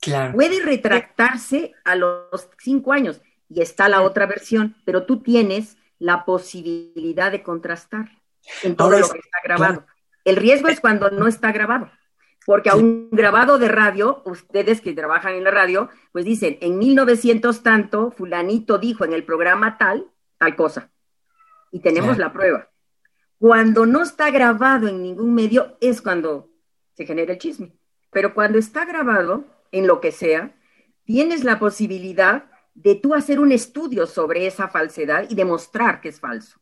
Claro. 0.00 0.32
Puede 0.32 0.62
retractarse 0.62 1.74
a 1.84 1.94
los 1.94 2.48
cinco 2.58 2.92
años 2.92 3.20
y 3.54 3.60
está 3.60 3.88
la 3.88 4.02
otra 4.02 4.26
versión, 4.26 4.76
pero 4.84 5.04
tú 5.04 5.20
tienes 5.20 5.76
la 5.98 6.24
posibilidad 6.24 7.30
de 7.30 7.42
contrastar 7.42 8.10
en 8.62 8.76
todo 8.76 8.98
lo 8.98 9.08
que 9.08 9.18
está 9.18 9.38
grabado. 9.44 9.86
El 10.24 10.36
riesgo 10.36 10.68
es 10.68 10.80
cuando 10.80 11.10
no 11.10 11.26
está 11.26 11.52
grabado, 11.52 11.90
porque 12.46 12.70
a 12.70 12.76
un 12.76 13.10
grabado 13.10 13.58
de 13.58 13.68
radio, 13.68 14.22
ustedes 14.24 14.80
que 14.80 14.94
trabajan 14.94 15.34
en 15.34 15.44
la 15.44 15.50
radio, 15.50 15.90
pues 16.12 16.24
dicen, 16.24 16.58
en 16.60 16.78
1900 16.78 17.62
tanto, 17.62 18.10
fulanito 18.12 18.78
dijo 18.78 19.04
en 19.04 19.12
el 19.12 19.24
programa 19.24 19.76
tal, 19.78 20.06
tal 20.38 20.56
cosa, 20.56 20.90
y 21.70 21.80
tenemos 21.80 22.18
la 22.18 22.32
prueba. 22.32 22.68
Cuando 23.38 23.86
no 23.86 24.02
está 24.02 24.30
grabado 24.30 24.88
en 24.88 25.02
ningún 25.02 25.34
medio 25.34 25.76
es 25.80 26.00
cuando 26.00 26.48
se 26.94 27.04
genera 27.04 27.32
el 27.32 27.38
chisme, 27.38 27.72
pero 28.10 28.34
cuando 28.34 28.58
está 28.58 28.84
grabado 28.84 29.44
en 29.72 29.86
lo 29.86 30.00
que 30.00 30.12
sea, 30.12 30.54
tienes 31.04 31.44
la 31.44 31.58
posibilidad 31.58 32.51
de 32.74 32.94
tú 32.94 33.14
hacer 33.14 33.38
un 33.38 33.52
estudio 33.52 34.06
sobre 34.06 34.46
esa 34.46 34.68
falsedad 34.68 35.26
y 35.28 35.34
demostrar 35.34 36.00
que 36.00 36.08
es 36.08 36.20
falso. 36.20 36.58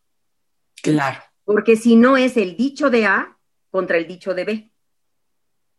Claro. 0.83 1.21
Porque 1.45 1.77
si 1.77 1.97
no 1.97 2.17
es 2.17 2.37
el 2.37 2.57
dicho 2.57 2.91
de 2.91 3.07
A 3.07 3.37
contra 3.71 3.97
el 3.97 4.07
dicho 4.07 4.35
de 4.35 4.45
B. 4.45 4.71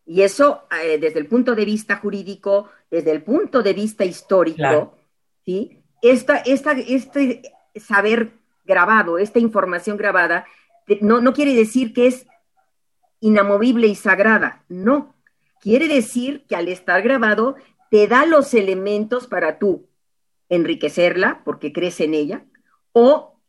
Y 0.05 0.21
eso, 0.21 0.67
eh, 0.83 0.97
desde 0.97 1.19
el 1.19 1.27
punto 1.27 1.55
de 1.55 1.65
vista 1.65 1.97
jurídico, 1.97 2.69
desde 2.89 3.11
el 3.11 3.23
punto 3.23 3.61
de 3.61 3.73
vista 3.73 4.03
histórico, 4.03 4.97
¿sí? 5.45 5.83
Esta, 6.01 6.38
esta, 6.38 6.71
este 6.71 7.53
saber 7.75 8.31
grabado, 8.65 9.17
esta 9.17 9.39
información 9.39 9.97
grabada, 9.97 10.45
no, 11.01 11.21
no 11.21 11.33
quiere 11.33 11.53
decir 11.53 11.93
que 11.93 12.07
es 12.07 12.25
inamovible 13.19 13.88
y 13.88 13.95
sagrada, 13.95 14.63
no. 14.67 15.15
Quiere 15.61 15.88
decir 15.88 16.45
que 16.47 16.55
al 16.55 16.67
estar 16.67 17.01
grabado 17.03 17.55
te 17.91 18.07
da 18.07 18.25
los 18.25 18.53
elementos 18.53 19.27
para 19.27 19.59
tú 19.59 19.88
enriquecerla 20.51 21.41
porque 21.43 21.74
crees 21.74 22.00
en 22.00 22.13
ella, 22.13 22.46
o 22.91 23.39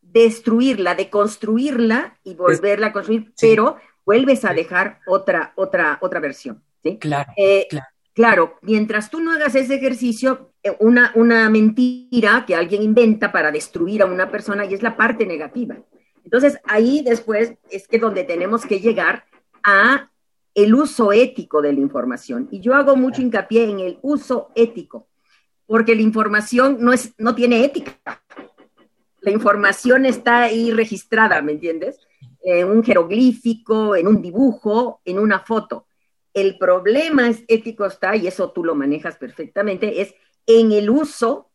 destruirla, 0.00 0.94
deconstruirla 0.94 2.18
y 2.24 2.34
volverla 2.34 2.86
a 2.86 2.92
construir, 2.92 3.32
pero 3.38 3.76
vuelves 4.06 4.46
a 4.46 4.54
dejar 4.54 5.00
otra, 5.06 5.52
otra, 5.56 5.98
otra 6.00 6.20
versión. 6.20 6.62
¿sí? 6.82 6.98
Claro, 6.98 7.30
eh, 7.36 7.66
claro. 7.68 7.86
Claro, 8.14 8.54
mientras 8.62 9.10
tú 9.10 9.18
no 9.18 9.32
hagas 9.32 9.56
ese 9.56 9.74
ejercicio, 9.74 10.52
eh, 10.62 10.76
una, 10.78 11.10
una 11.16 11.50
mentira 11.50 12.44
que 12.46 12.54
alguien 12.54 12.80
inventa 12.80 13.32
para 13.32 13.50
destruir 13.50 14.02
a 14.02 14.06
una 14.06 14.30
persona 14.30 14.64
y 14.64 14.72
es 14.72 14.84
la 14.84 14.96
parte 14.96 15.26
negativa. 15.26 15.76
Entonces, 16.22 16.58
ahí 16.64 17.02
después 17.04 17.54
es 17.70 17.88
que 17.88 17.98
donde 17.98 18.22
tenemos 18.22 18.64
que 18.64 18.78
llegar 18.78 19.24
a 19.64 20.10
el 20.54 20.74
uso 20.76 21.12
ético 21.12 21.60
de 21.60 21.72
la 21.72 21.80
información. 21.80 22.46
Y 22.52 22.60
yo 22.60 22.74
hago 22.74 22.94
mucho 22.94 23.20
hincapié 23.20 23.64
en 23.68 23.80
el 23.80 23.98
uso 24.02 24.52
ético, 24.54 25.08
porque 25.66 25.94
la 25.94 26.02
información 26.02 26.78
no, 26.80 26.92
es, 26.92 27.14
no 27.18 27.34
tiene 27.34 27.64
ética. 27.64 27.98
La 29.20 29.30
información 29.30 30.04
está 30.04 30.42
ahí 30.42 30.70
registrada, 30.70 31.40
¿me 31.40 31.52
entiendes? 31.52 31.98
En 32.42 32.68
un 32.68 32.84
jeroglífico, 32.84 33.96
en 33.96 34.06
un 34.06 34.20
dibujo, 34.20 35.00
en 35.04 35.18
una 35.18 35.40
foto. 35.40 35.86
El 36.34 36.58
problema 36.58 37.28
es, 37.28 37.42
ético 37.48 37.86
está, 37.86 38.16
y 38.16 38.26
eso 38.26 38.50
tú 38.50 38.64
lo 38.64 38.74
manejas 38.74 39.16
perfectamente, 39.16 40.02
es 40.02 40.14
en 40.46 40.72
el 40.72 40.90
uso 40.90 41.50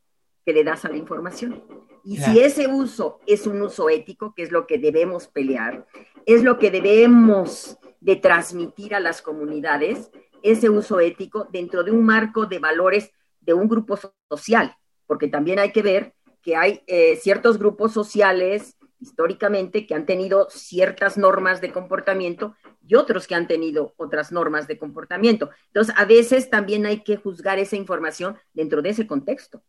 que 0.46 0.54
le 0.54 0.64
das 0.64 0.86
a 0.86 0.90
la 0.90 0.98
información. 0.98 1.64
Y 2.04 2.18
si 2.18 2.40
ese 2.40 2.68
uso 2.68 3.20
es 3.28 3.46
un 3.46 3.62
uso 3.62 3.90
ético, 3.90 4.34
que 4.34 4.44
es 4.44 4.52
lo 4.52 4.66
que 4.66 4.80
debemos 4.80 5.28
pelear, 5.28 5.86
es 6.26 6.44
lo 6.44 6.58
que 6.58 6.72
debemos 6.72 7.78
de 8.00 8.16
transmitir 8.16 8.96
a 8.96 9.00
las 9.00 9.22
comunidades, 9.22 10.10
ese 10.42 10.70
uso 10.70 11.00
ético 11.02 11.48
dentro 11.52 11.84
de 11.84 11.92
un 11.92 12.04
marco 12.04 12.46
de 12.46 12.60
valores 12.60 13.12
de 13.42 13.54
un 13.54 13.68
grupo 13.68 13.98
social, 14.30 14.76
porque 15.08 15.28
también 15.28 15.60
hay 15.60 15.72
que 15.72 15.82
ver 15.82 16.14
que 16.42 16.56
hay 16.56 16.82
eh, 16.88 17.18
ciertos 17.18 17.58
grupos 17.58 17.94
sociales 17.94 18.78
históricamente 19.00 19.88
que 19.88 19.96
han 19.96 20.06
tenido 20.06 20.48
ciertas 20.50 21.18
normas 21.18 21.62
de 21.62 21.72
comportamiento 21.72 22.56
y 22.86 22.96
otros 22.96 23.28
que 23.28 23.36
han 23.36 23.48
tenido 23.48 23.94
otras 23.98 24.32
normas 24.32 24.68
de 24.68 24.78
comportamiento. 24.78 25.50
Entonces, 25.68 25.96
a 25.98 26.06
veces 26.06 26.50
también 26.50 26.86
hay 26.86 27.04
que 27.04 27.18
juzgar 27.18 27.60
esa 27.60 27.76
información 27.76 28.38
dentro 28.54 28.82
de 28.82 28.90
ese 28.90 29.08
contexto. 29.08 29.62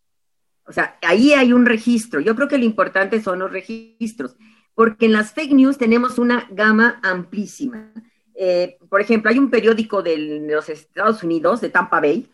O 0.66 0.72
sea, 0.72 0.98
ahí 1.02 1.32
hay 1.32 1.52
un 1.52 1.66
registro. 1.66 2.20
Yo 2.20 2.34
creo 2.34 2.48
que 2.48 2.58
lo 2.58 2.64
importante 2.64 3.20
son 3.20 3.40
los 3.40 3.52
registros, 3.52 4.36
porque 4.74 5.06
en 5.06 5.12
las 5.12 5.32
fake 5.32 5.52
news 5.52 5.78
tenemos 5.78 6.18
una 6.18 6.48
gama 6.50 7.00
amplísima. 7.02 7.92
Eh, 8.34 8.78
por 8.88 9.00
ejemplo, 9.00 9.30
hay 9.30 9.38
un 9.38 9.50
periódico 9.50 10.02
de 10.02 10.16
los 10.16 10.68
Estados 10.68 11.22
Unidos, 11.22 11.60
de 11.60 11.68
Tampa 11.68 12.00
Bay, 12.00 12.28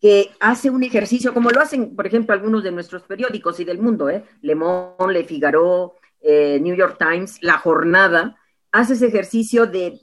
que 0.00 0.30
hace 0.40 0.70
un 0.70 0.82
ejercicio, 0.82 1.32
como 1.32 1.50
lo 1.50 1.60
hacen, 1.60 1.96
por 1.96 2.06
ejemplo, 2.06 2.34
algunos 2.34 2.62
de 2.62 2.72
nuestros 2.72 3.02
periódicos 3.02 3.58
y 3.60 3.64
del 3.64 3.78
mundo, 3.78 4.10
¿eh? 4.10 4.24
Le 4.42 4.54
Monde, 4.54 5.12
Le 5.12 5.24
Figaro, 5.24 5.94
eh, 6.20 6.58
New 6.60 6.74
York 6.74 6.96
Times, 6.98 7.38
La 7.42 7.58
Jornada, 7.58 8.36
hace 8.72 8.94
ese 8.94 9.06
ejercicio 9.06 9.66
de 9.66 9.98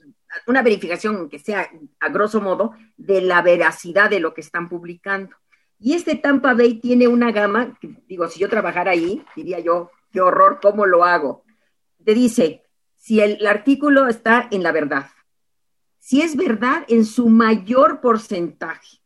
una 0.46 0.62
verificación, 0.62 1.28
que 1.28 1.38
sea 1.38 1.70
a 2.00 2.08
grosso 2.08 2.40
modo, 2.40 2.72
de 2.96 3.20
la 3.20 3.40
veracidad 3.42 4.10
de 4.10 4.20
lo 4.20 4.34
que 4.34 4.40
están 4.40 4.68
publicando. 4.68 5.36
Y 5.78 5.94
este 5.94 6.16
Tampa 6.16 6.54
Bay 6.54 6.80
tiene 6.80 7.06
una 7.08 7.30
gama, 7.30 7.78
digo, 8.08 8.28
si 8.28 8.40
yo 8.40 8.48
trabajara 8.48 8.92
ahí, 8.92 9.24
diría 9.36 9.60
yo, 9.60 9.90
qué 10.10 10.20
horror, 10.20 10.58
¿cómo 10.60 10.86
lo 10.86 11.04
hago? 11.04 11.44
Te 12.04 12.14
dice, 12.14 12.62
si 12.96 13.20
el 13.20 13.46
artículo 13.46 14.08
está 14.08 14.48
en 14.50 14.62
la 14.62 14.72
verdad, 14.72 15.06
si 15.98 16.20
es 16.22 16.36
verdad 16.36 16.84
en 16.88 17.04
su 17.04 17.28
mayor 17.28 18.00
porcentaje, 18.00 19.03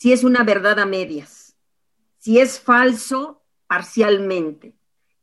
si 0.00 0.14
es 0.14 0.24
una 0.24 0.44
verdad 0.44 0.78
a 0.78 0.86
medias, 0.86 1.54
si 2.16 2.38
es 2.38 2.58
falso 2.58 3.42
parcialmente, 3.66 4.74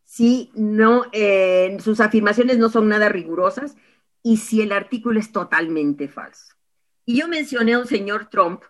si 0.04 0.52
no, 0.54 1.06
eh, 1.14 1.76
sus 1.84 2.00
afirmaciones 2.00 2.60
no 2.60 2.70
son 2.70 2.88
nada 2.88 3.10
rigurosas 3.10 3.76
y 4.22 4.38
si 4.38 4.62
el 4.62 4.72
artículo 4.72 5.20
es 5.20 5.32
totalmente 5.32 6.08
falso. 6.08 6.54
Y 7.06 7.18
yo 7.18 7.28
mencioné 7.28 7.74
a 7.74 7.80
un 7.80 7.88
señor 7.88 8.30
Trump 8.30 8.62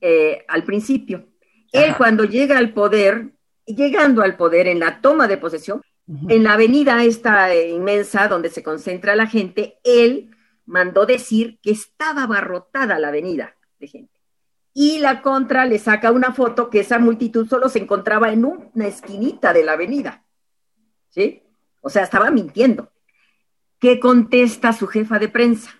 eh, 0.00 0.46
al 0.48 0.64
principio. 0.64 1.28
Él 1.72 1.94
cuando 1.94 2.24
llega 2.24 2.56
al 2.56 2.72
poder, 2.72 3.32
llegando 3.66 4.22
al 4.22 4.38
poder 4.38 4.66
en 4.66 4.80
la 4.80 5.02
toma 5.02 5.28
de 5.28 5.36
posesión, 5.36 5.82
en 6.28 6.42
la 6.42 6.54
avenida 6.54 7.04
esta 7.04 7.54
inmensa 7.54 8.28
donde 8.28 8.48
se 8.48 8.62
concentra 8.62 9.14
la 9.14 9.26
gente, 9.26 9.78
él 9.84 10.30
mandó 10.64 11.04
decir 11.04 11.58
que 11.62 11.70
estaba 11.70 12.22
abarrotada 12.22 12.98
la 12.98 13.08
avenida 13.08 13.56
de 13.78 13.88
gente. 13.88 14.19
Y 14.72 14.98
la 14.98 15.22
contra 15.22 15.66
le 15.66 15.78
saca 15.78 16.12
una 16.12 16.32
foto 16.32 16.70
que 16.70 16.80
esa 16.80 16.98
multitud 16.98 17.48
solo 17.48 17.68
se 17.68 17.80
encontraba 17.80 18.32
en 18.32 18.44
una 18.44 18.86
esquinita 18.86 19.52
de 19.52 19.64
la 19.64 19.72
avenida. 19.72 20.24
¿Sí? 21.08 21.42
O 21.80 21.90
sea, 21.90 22.04
estaba 22.04 22.30
mintiendo. 22.30 22.92
¿Qué 23.78 23.98
contesta 23.98 24.72
su 24.72 24.86
jefa 24.86 25.18
de 25.18 25.28
prensa? 25.28 25.70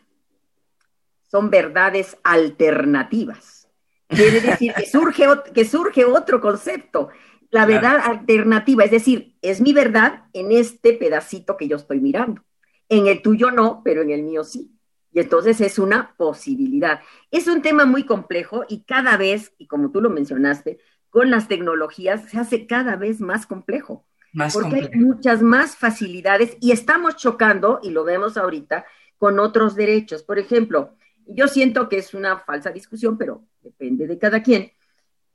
Son 1.31 1.51
verdades 1.51 2.17
alternativas. 2.25 3.69
Quiere 4.09 4.41
decir 4.41 4.75
que 4.75 4.87
surge, 4.87 5.25
que 5.55 5.65
surge 5.65 6.05
otro 6.05 6.41
concepto, 6.41 7.11
la 7.51 7.67
verdad 7.67 8.01
alternativa, 8.05 8.85
es 8.85 8.91
decir, 8.91 9.37
es 9.43 9.61
mi 9.61 9.73
verdad 9.73 10.25
en 10.33 10.53
este 10.53 10.93
pedacito 10.95 11.57
que 11.57 11.69
yo 11.69 11.77
estoy 11.77 12.01
mirando. 12.01 12.43
En 12.89 13.07
el 13.07 13.23
tuyo 13.23 13.51
no, 13.51 13.83
pero 13.85 14.03
en 14.03 14.11
el 14.11 14.23
mío 14.23 14.45
sí. 14.45 14.71
Y 15.13 15.21
entonces 15.21 15.61
es 15.61 15.79
una 15.79 16.15
posibilidad. 16.17 17.01
Es 17.31 17.47
un 17.49 17.63
tema 17.63 17.85
muy 17.85 18.05
complejo 18.05 18.65
y 18.69 18.83
cada 18.85 19.17
vez, 19.17 19.53
y 19.59 19.67
como 19.67 19.91
tú 19.91 20.01
lo 20.01 20.11
mencionaste, 20.11 20.79
con 21.11 21.31
las 21.31 21.49
tecnologías 21.49 22.31
se 22.31 22.39
hace 22.39 22.67
cada 22.67 22.97
vez 22.97 23.21
más 23.21 23.47
complejo. 23.47 24.07
porque 24.53 24.77
hay 24.77 24.91
muchas 24.95 25.43
más 25.43 25.75
facilidades 25.77 26.57
y 26.61 26.71
estamos 26.71 27.17
chocando, 27.17 27.81
y 27.83 27.91
lo 27.91 28.05
vemos 28.05 28.37
ahorita, 28.37 28.85
con 29.19 29.41
otros 29.41 29.75
derechos. 29.75 30.23
Por 30.23 30.39
ejemplo, 30.39 30.95
yo 31.27 31.49
siento 31.49 31.89
que 31.89 31.99
es 31.99 32.15
una 32.15 32.39
falsa 32.39 32.71
discusión, 32.71 33.19
pero 33.19 33.45
depende 33.61 34.07
de 34.07 34.19
cada 34.19 34.43
quien, 34.43 34.73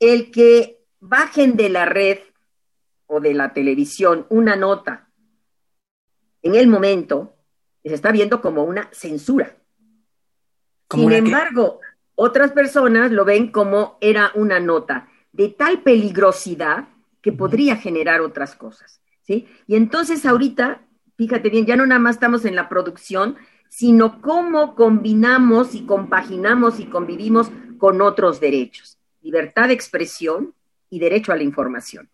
el 0.00 0.30
que 0.30 0.82
bajen 0.98 1.56
de 1.56 1.68
la 1.68 1.84
red 1.84 2.18
o 3.06 3.20
de 3.20 3.34
la 3.34 3.52
televisión 3.52 4.26
una 4.30 4.56
nota 4.56 5.06
en 6.46 6.54
el 6.54 6.68
momento 6.68 7.34
se 7.84 7.94
está 7.94 8.12
viendo 8.12 8.40
como 8.40 8.64
una 8.64 8.88
censura. 8.92 9.56
Sin 10.90 11.12
embargo, 11.12 11.80
otras 12.14 12.52
personas 12.52 13.10
lo 13.12 13.24
ven 13.24 13.50
como 13.50 13.98
era 14.00 14.30
una 14.34 14.60
nota 14.60 15.08
de 15.32 15.48
tal 15.48 15.82
peligrosidad 15.82 16.88
que 17.20 17.32
podría 17.32 17.76
generar 17.76 18.20
otras 18.20 18.54
cosas, 18.54 19.00
¿sí? 19.22 19.48
Y 19.66 19.76
entonces 19.76 20.24
ahorita, 20.24 20.80
fíjate 21.16 21.50
bien, 21.50 21.66
ya 21.66 21.76
no 21.76 21.86
nada 21.86 21.98
más 21.98 22.16
estamos 22.16 22.44
en 22.44 22.54
la 22.54 22.68
producción, 22.68 23.36
sino 23.68 24.22
cómo 24.22 24.74
combinamos 24.74 25.74
y 25.74 25.84
compaginamos 25.84 26.80
y 26.80 26.86
convivimos 26.86 27.50
con 27.78 28.00
otros 28.00 28.40
derechos, 28.40 28.98
libertad 29.20 29.68
de 29.68 29.74
expresión 29.74 30.54
y 30.88 31.00
derecho 31.00 31.32
a 31.32 31.36
la 31.36 31.42
información. 31.42 32.08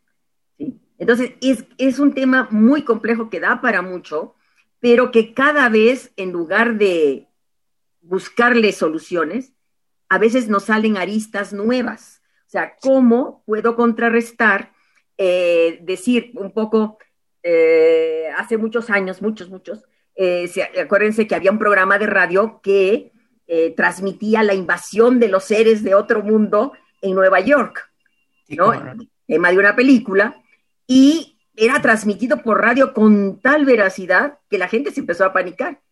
¿sí? 0.59 0.81
Entonces, 0.99 1.33
es, 1.41 1.65
es 1.79 1.99
un 1.99 2.15
tema 2.15 2.49
muy 2.51 2.83
complejo 2.83 3.31
que 3.31 3.39
da 3.39 3.61
para 3.61 3.83
mucho, 3.83 4.35
pero 4.81 5.11
que 5.13 5.35
cada 5.35 5.69
vez, 5.69 6.13
en 6.17 6.33
lugar 6.33 6.79
de 6.79 7.29
buscarle 8.03 8.73
soluciones, 8.73 9.53
a 10.09 10.19
veces 10.19 10.49
nos 10.49 10.65
salen 10.65 10.97
aristas 10.97 11.53
nuevas. 11.53 12.21
O 12.47 12.51
sea, 12.51 12.77
¿cómo 12.81 13.43
puedo 13.47 13.77
contrarrestar, 13.77 14.73
eh, 15.17 15.79
decir 15.83 16.33
un 16.35 16.53
poco, 16.53 16.99
eh, 17.43 18.27
hace 18.37 18.59
muchos 18.59 18.91
años, 18.91 19.23
muchos, 19.23 19.49
muchos, 19.49 19.85
eh, 20.15 20.51
acuérdense 20.83 21.27
que 21.27 21.35
había 21.35 21.51
un 21.51 21.59
programa 21.59 21.99
de 21.99 22.07
radio 22.07 22.61
que 22.63 23.11
transmitía 23.77 24.43
la 24.43 24.55
invasión 24.55 25.21
de 25.21 25.29
los 25.29 25.45
seres 25.45 25.85
de 25.85 25.95
otro 25.95 26.23
mundo 26.23 26.73
en 27.03 27.15
Nueva 27.15 27.39
York, 27.41 27.87
¿no? 28.49 28.73
Tema 29.27 29.51
de 29.51 29.59
una 29.59 29.77
película, 29.77 30.43
y 30.87 31.37
era 31.55 31.83
transmitido 31.83 32.39
por 32.39 32.63
radio 32.63 32.95
con 32.95 33.41
tal 33.43 33.67
veracidad 33.67 34.39
que 34.49 34.57
la 34.57 34.69
gente 34.69 34.91
se 34.91 35.01
empezó 35.01 35.27
a 35.27 35.35
panicar 35.35 35.83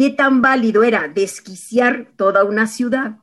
qué 0.00 0.08
tan 0.08 0.40
válido 0.40 0.82
era 0.82 1.08
desquiciar 1.08 2.12
toda 2.16 2.44
una 2.44 2.66
ciudad. 2.66 3.18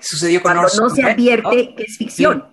Sucedió 0.00 0.42
con 0.42 0.54
Cuando 0.54 0.68
no 0.80 0.90
se 0.90 1.04
advierte 1.04 1.72
que 1.76 1.84
es 1.84 1.96
ficción. 1.96 2.52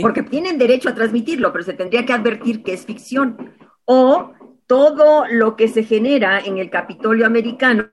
Porque 0.00 0.22
tienen 0.22 0.56
derecho 0.56 0.88
a 0.88 0.94
transmitirlo, 0.94 1.50
pero 1.50 1.64
se 1.64 1.72
tendría 1.72 2.06
que 2.06 2.12
advertir 2.12 2.62
que 2.62 2.72
es 2.72 2.86
ficción. 2.86 3.56
O 3.84 4.32
todo 4.68 5.26
lo 5.26 5.56
que 5.56 5.66
se 5.66 5.82
genera 5.82 6.38
en 6.38 6.58
el 6.58 6.70
Capitolio 6.70 7.26
americano 7.26 7.90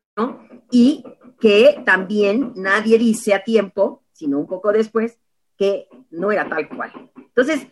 y 0.70 1.04
que 1.40 1.82
también 1.84 2.54
nadie 2.56 3.00
dice 3.00 3.34
a 3.34 3.44
tiempo, 3.44 4.04
sino 4.12 4.38
un 4.38 4.46
poco 4.46 4.72
después, 4.72 5.18
que 5.58 5.88
no 6.12 6.32
era 6.32 6.48
tal 6.48 6.70
cual. 6.70 6.92
Entonces, 7.16 7.66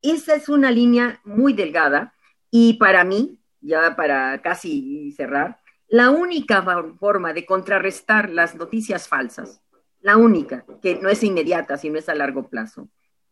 esa 0.00 0.36
es 0.36 0.48
una 0.48 0.70
línea 0.70 1.20
muy 1.24 1.52
delgada 1.52 2.14
y 2.48 2.74
para 2.74 3.02
mí, 3.02 3.40
ya 3.60 3.96
para 3.96 4.40
casi 4.40 5.10
cerrar, 5.16 5.61
la 5.92 6.08
única 6.08 6.64
forma 6.98 7.34
de 7.34 7.44
contrarrestar 7.44 8.30
las 8.30 8.54
noticias 8.54 9.08
falsas, 9.08 9.60
la 10.00 10.16
única, 10.16 10.64
que 10.80 10.94
no 10.94 11.10
es 11.10 11.22
inmediata, 11.22 11.76
sino 11.76 11.98
es 11.98 12.08
a 12.08 12.14
largo 12.14 12.48
plazo, 12.48 12.88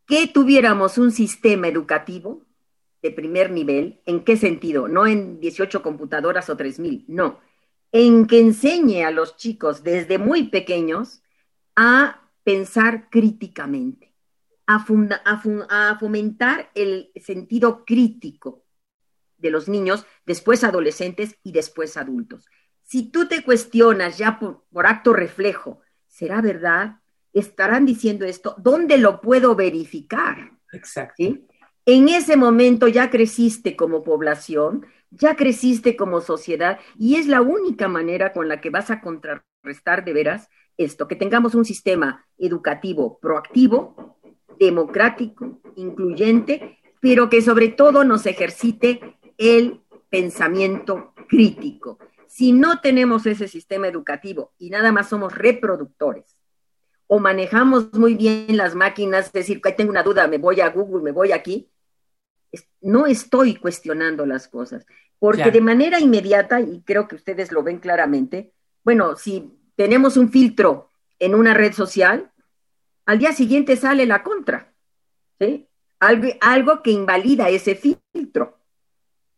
que 0.06 0.26
tuviéramos 0.26 0.98
un 0.98 1.10
sistema 1.10 1.68
educativo 1.68 2.42
de 3.00 3.12
primer 3.12 3.50
nivel, 3.50 4.02
¿en 4.04 4.24
qué 4.24 4.36
sentido? 4.36 4.88
No 4.88 5.06
en 5.06 5.40
18 5.40 5.82
computadoras 5.82 6.50
o 6.50 6.56
3.000, 6.58 7.06
no, 7.08 7.40
en 7.92 8.26
que 8.26 8.40
enseñe 8.40 9.04
a 9.04 9.10
los 9.10 9.38
chicos 9.38 9.82
desde 9.82 10.18
muy 10.18 10.50
pequeños 10.50 11.22
a 11.76 12.28
pensar 12.44 13.08
críticamente, 13.08 14.12
a, 14.66 14.84
fomentar 15.98 16.70
el 16.74 17.10
sentido 17.16 17.86
crítico 17.86 18.66
de 19.40 19.50
los 19.50 19.68
niños, 19.68 20.06
después 20.26 20.64
adolescentes 20.64 21.36
y 21.42 21.52
después 21.52 21.96
adultos. 21.96 22.46
Si 22.82 23.10
tú 23.10 23.28
te 23.28 23.44
cuestionas 23.44 24.18
ya 24.18 24.38
por, 24.38 24.86
acto 24.86 25.12
reflejo, 25.12 25.80
¿será 26.08 26.40
verdad? 26.40 26.96
¿Estarán 27.32 27.86
diciendo 27.86 28.24
esto? 28.24 28.56
¿Dónde 28.58 28.98
lo 28.98 29.20
puedo 29.20 29.54
verificar? 29.54 30.52
Exacto. 30.72 31.22
En 31.86 32.08
ese 32.08 32.36
momento 32.36 32.88
ya 32.88 33.10
creciste 33.10 33.76
como 33.76 34.02
población, 34.02 34.86
ya 35.10 35.36
creciste 35.36 35.96
como 35.96 36.20
sociedad 36.20 36.78
y 36.98 37.16
es 37.16 37.26
la 37.26 37.42
única 37.42 37.88
manera 37.88 38.32
con 38.32 38.48
la 38.48 38.60
que 38.60 38.70
vas 38.70 38.90
a 38.90 39.00
contrarrestar 39.00 40.04
de 40.04 40.12
veras 40.12 40.48
esto, 40.76 41.08
que 41.08 41.16
tengamos 41.16 41.54
un 41.54 41.64
sistema 41.64 42.26
educativo 42.38 43.18
proactivo, 43.20 44.18
democrático, 44.58 45.60
incluyente, 45.76 46.78
pero 47.00 47.28
que 47.28 47.42
sobre 47.42 47.68
todo 47.68 48.04
nos 48.04 48.26
ejercite 48.26 49.18
el 49.40 49.80
pensamiento 50.10 51.14
crítico. 51.28 51.98
Si 52.28 52.52
no 52.52 52.80
tenemos 52.80 53.26
ese 53.26 53.48
sistema 53.48 53.88
educativo 53.88 54.52
y 54.58 54.70
nada 54.70 54.92
más 54.92 55.08
somos 55.08 55.34
reproductores, 55.34 56.36
o 57.06 57.18
manejamos 57.18 57.92
muy 57.94 58.14
bien 58.14 58.56
las 58.56 58.76
máquinas, 58.76 59.26
es 59.26 59.32
decir, 59.32 59.60
que 59.60 59.72
tengo 59.72 59.90
una 59.90 60.04
duda, 60.04 60.28
me 60.28 60.38
voy 60.38 60.60
a 60.60 60.68
Google, 60.68 61.02
me 61.02 61.10
voy 61.10 61.32
aquí, 61.32 61.68
no 62.82 63.06
estoy 63.06 63.56
cuestionando 63.56 64.26
las 64.26 64.46
cosas, 64.46 64.86
porque 65.18 65.50
de 65.50 65.60
manera 65.60 65.98
inmediata, 65.98 66.60
y 66.60 66.82
creo 66.82 67.08
que 67.08 67.16
ustedes 67.16 67.50
lo 67.50 67.62
ven 67.62 67.78
claramente, 67.78 68.52
bueno, 68.84 69.16
si 69.16 69.58
tenemos 69.74 70.16
un 70.16 70.30
filtro 70.30 70.92
en 71.18 71.34
una 71.34 71.54
red 71.54 71.72
social, 71.72 72.30
al 73.06 73.18
día 73.18 73.32
siguiente 73.32 73.76
sale 73.76 74.06
la 74.06 74.22
contra, 74.22 74.72
¿sí? 75.38 75.66
Algo, 75.98 76.28
algo 76.40 76.82
que 76.82 76.90
invalida 76.92 77.48
ese 77.48 77.74
filtro. 77.74 78.59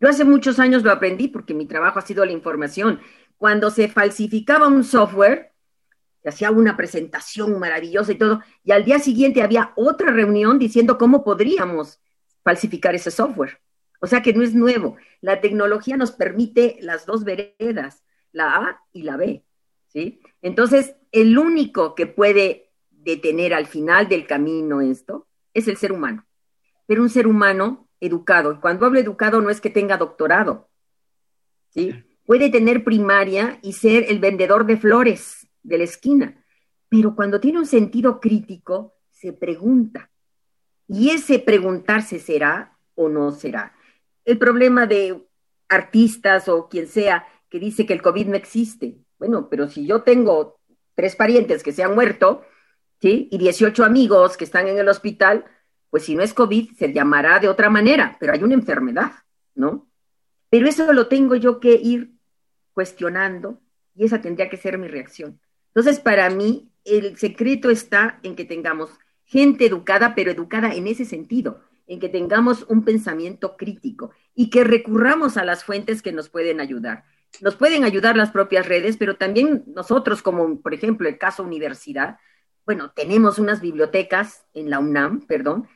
Yo 0.03 0.09
hace 0.09 0.25
muchos 0.25 0.59
años 0.59 0.83
lo 0.83 0.91
aprendí 0.91 1.29
porque 1.29 1.55
mi 1.55 1.65
trabajo 1.65 2.01
ha 2.01 2.03
sido 2.03 2.25
la 2.25 2.33
información. 2.33 2.99
Cuando 3.39 3.71
se 3.71 3.87
falsificaba 3.87 4.67
un 4.67 4.83
software, 4.83 5.53
hacía 6.25 6.51
una 6.51 6.77
presentación 6.77 7.57
maravillosa 7.61 8.11
y 8.11 8.17
todo, 8.17 8.41
y 8.65 8.73
al 8.73 8.85
día 8.85 8.99
siguiente 8.99 9.43
había 9.43 9.73
otra 9.77 10.11
reunión 10.11 10.59
diciendo 10.59 10.99
cómo 10.99 11.23
podríamos 11.23 12.01
falsificar 12.43 12.97
ese 12.97 13.13
software. 13.13 13.61
O 14.01 14.09
sea 14.09 14.23
que 14.23 14.33
no 14.33 14.43
es 14.43 14.55
nuevo. 14.55 14.97
La 15.21 15.41
tecnología 15.41 15.97
nos 15.97 16.11
permite 16.11 16.79
las 16.81 17.07
dos 17.07 17.23
veredas, 17.23 18.03
la 18.33 18.57
A 18.57 18.83
y 18.93 19.05
la 19.05 19.17
B. 19.17 19.45
¿sí? 19.87 20.21
Entonces, 20.41 20.97
el 21.13 21.39
único 21.39 21.95
que 21.95 22.09
puede 22.09 22.73
detener 22.91 23.55
al 23.55 23.67
final 23.67 24.09
del 24.09 24.27
camino 24.27 24.81
esto 24.81 25.29
es 25.55 25.69
el 25.69 25.77
ser 25.77 25.93
humano. 25.93 26.27
Pero 26.89 27.03
un 27.03 27.09
ser 27.09 27.29
humano 27.29 27.82
educado. 28.03 28.61
Cuando 28.61 28.85
hablo 28.85 28.99
educado 28.99 29.41
no 29.41 29.49
es 29.49 29.61
que 29.61 29.71
tenga 29.71 29.97
doctorado. 29.97 30.69
¿sí? 31.71 32.05
Puede 32.27 32.51
tener 32.51 32.85
primaria 32.85 33.59
y 33.63 33.73
ser 33.75 34.07
el 34.09 34.19
vendedor 34.19 34.67
de 34.67 34.77
flores 34.77 35.47
de 35.63 35.79
la 35.79 35.85
esquina. 35.85 36.45
Pero 36.89 37.15
cuando 37.15 37.41
tiene 37.41 37.61
un 37.61 37.67
sentido 37.67 38.21
crítico, 38.21 38.95
se 39.11 39.33
pregunta, 39.33 40.11
y 40.89 41.11
ese 41.11 41.39
preguntarse 41.39 42.19
será 42.19 42.77
o 42.97 43.09
no 43.09 43.31
será. 43.31 43.75
El 44.25 44.37
problema 44.37 44.87
de 44.87 45.25
artistas 45.69 46.49
o 46.49 46.69
quien 46.69 46.89
sea 46.89 47.27
que 47.49 47.59
dice 47.59 47.87
que 47.87 47.93
el 47.93 48.03
COVID 48.03 48.27
no 48.27 48.37
existe. 48.37 48.99
Bueno, 49.19 49.49
pero 49.49 49.69
si 49.69 49.87
yo 49.87 50.03
tengo 50.03 50.59
tres 50.95 51.17
parientes 51.17 51.63
que 51.63 51.73
se 51.73 51.85
han 51.85 51.95
muerto, 51.95 52.43
¿sí? 53.01 53.29
Y 53.31 53.39
18 53.39 53.85
amigos 53.85 54.37
que 54.37 54.45
están 54.45 54.67
en 54.67 54.79
el 54.79 54.89
hospital, 54.89 55.45
pues 55.93 56.05
si 56.07 56.15
no 56.15 56.23
es 56.23 56.33
COVID, 56.33 56.73
se 56.73 56.91
llamará 56.91 57.39
de 57.39 57.49
otra 57.49 57.69
manera, 57.69 58.17
pero 58.19 58.33
hay 58.33 58.43
una 58.43 58.55
enfermedad, 58.55 59.13
¿no? 59.55 59.91
Pero 60.49 60.67
eso 60.67 60.91
lo 60.95 61.07
tengo 61.07 61.37
yo 61.37 61.61
que 61.61 61.75
ir 61.75 62.15
cuestionando 62.73 63.61
y 63.95 64.07
esa 64.07 64.23
tendría 64.23 64.49
que 64.49 64.57
ser 64.57 64.79
mi 64.79 64.89
reacción. 64.89 65.39
Entonces, 65.67 66.01
para 66.01 66.31
mí, 66.31 66.73
el 66.87 67.19
secreto 67.19 67.69
está 67.69 68.21
en 68.23 68.37
que 68.37 68.47
tengamos 68.47 68.89
gente 69.27 69.67
educada, 69.67 70.15
pero 70.15 70.31
educada 70.31 70.75
en 70.75 70.87
ese 70.87 71.05
sentido, 71.05 71.61
en 71.87 72.01
que 72.01 72.09
tengamos 72.09 72.65
un 72.71 72.87
pensamiento 72.87 73.59
crítico 73.59 74.13
y 74.35 74.49
que 74.49 74.65
recurramos 74.65 75.37
a 75.37 75.45
las 75.45 75.63
fuentes 75.63 76.01
que 76.01 76.13
nos 76.13 76.31
pueden 76.31 76.59
ayudar. 76.61 77.05
Nos 77.43 77.55
pueden 77.57 77.85
ayudar 77.85 78.17
las 78.17 78.31
propias 78.31 78.67
redes, 78.67 78.97
pero 78.97 79.17
también 79.17 79.65
nosotros, 79.67 80.23
como 80.23 80.59
por 80.63 80.73
ejemplo 80.73 81.07
el 81.07 81.19
caso 81.19 81.43
universidad, 81.43 82.17
bueno, 82.65 82.93
tenemos 82.95 83.39
unas 83.39 83.61
bibliotecas 83.61 84.47
en 84.55 84.71
la 84.71 84.79
UNAM, 84.79 85.27
perdón, 85.27 85.69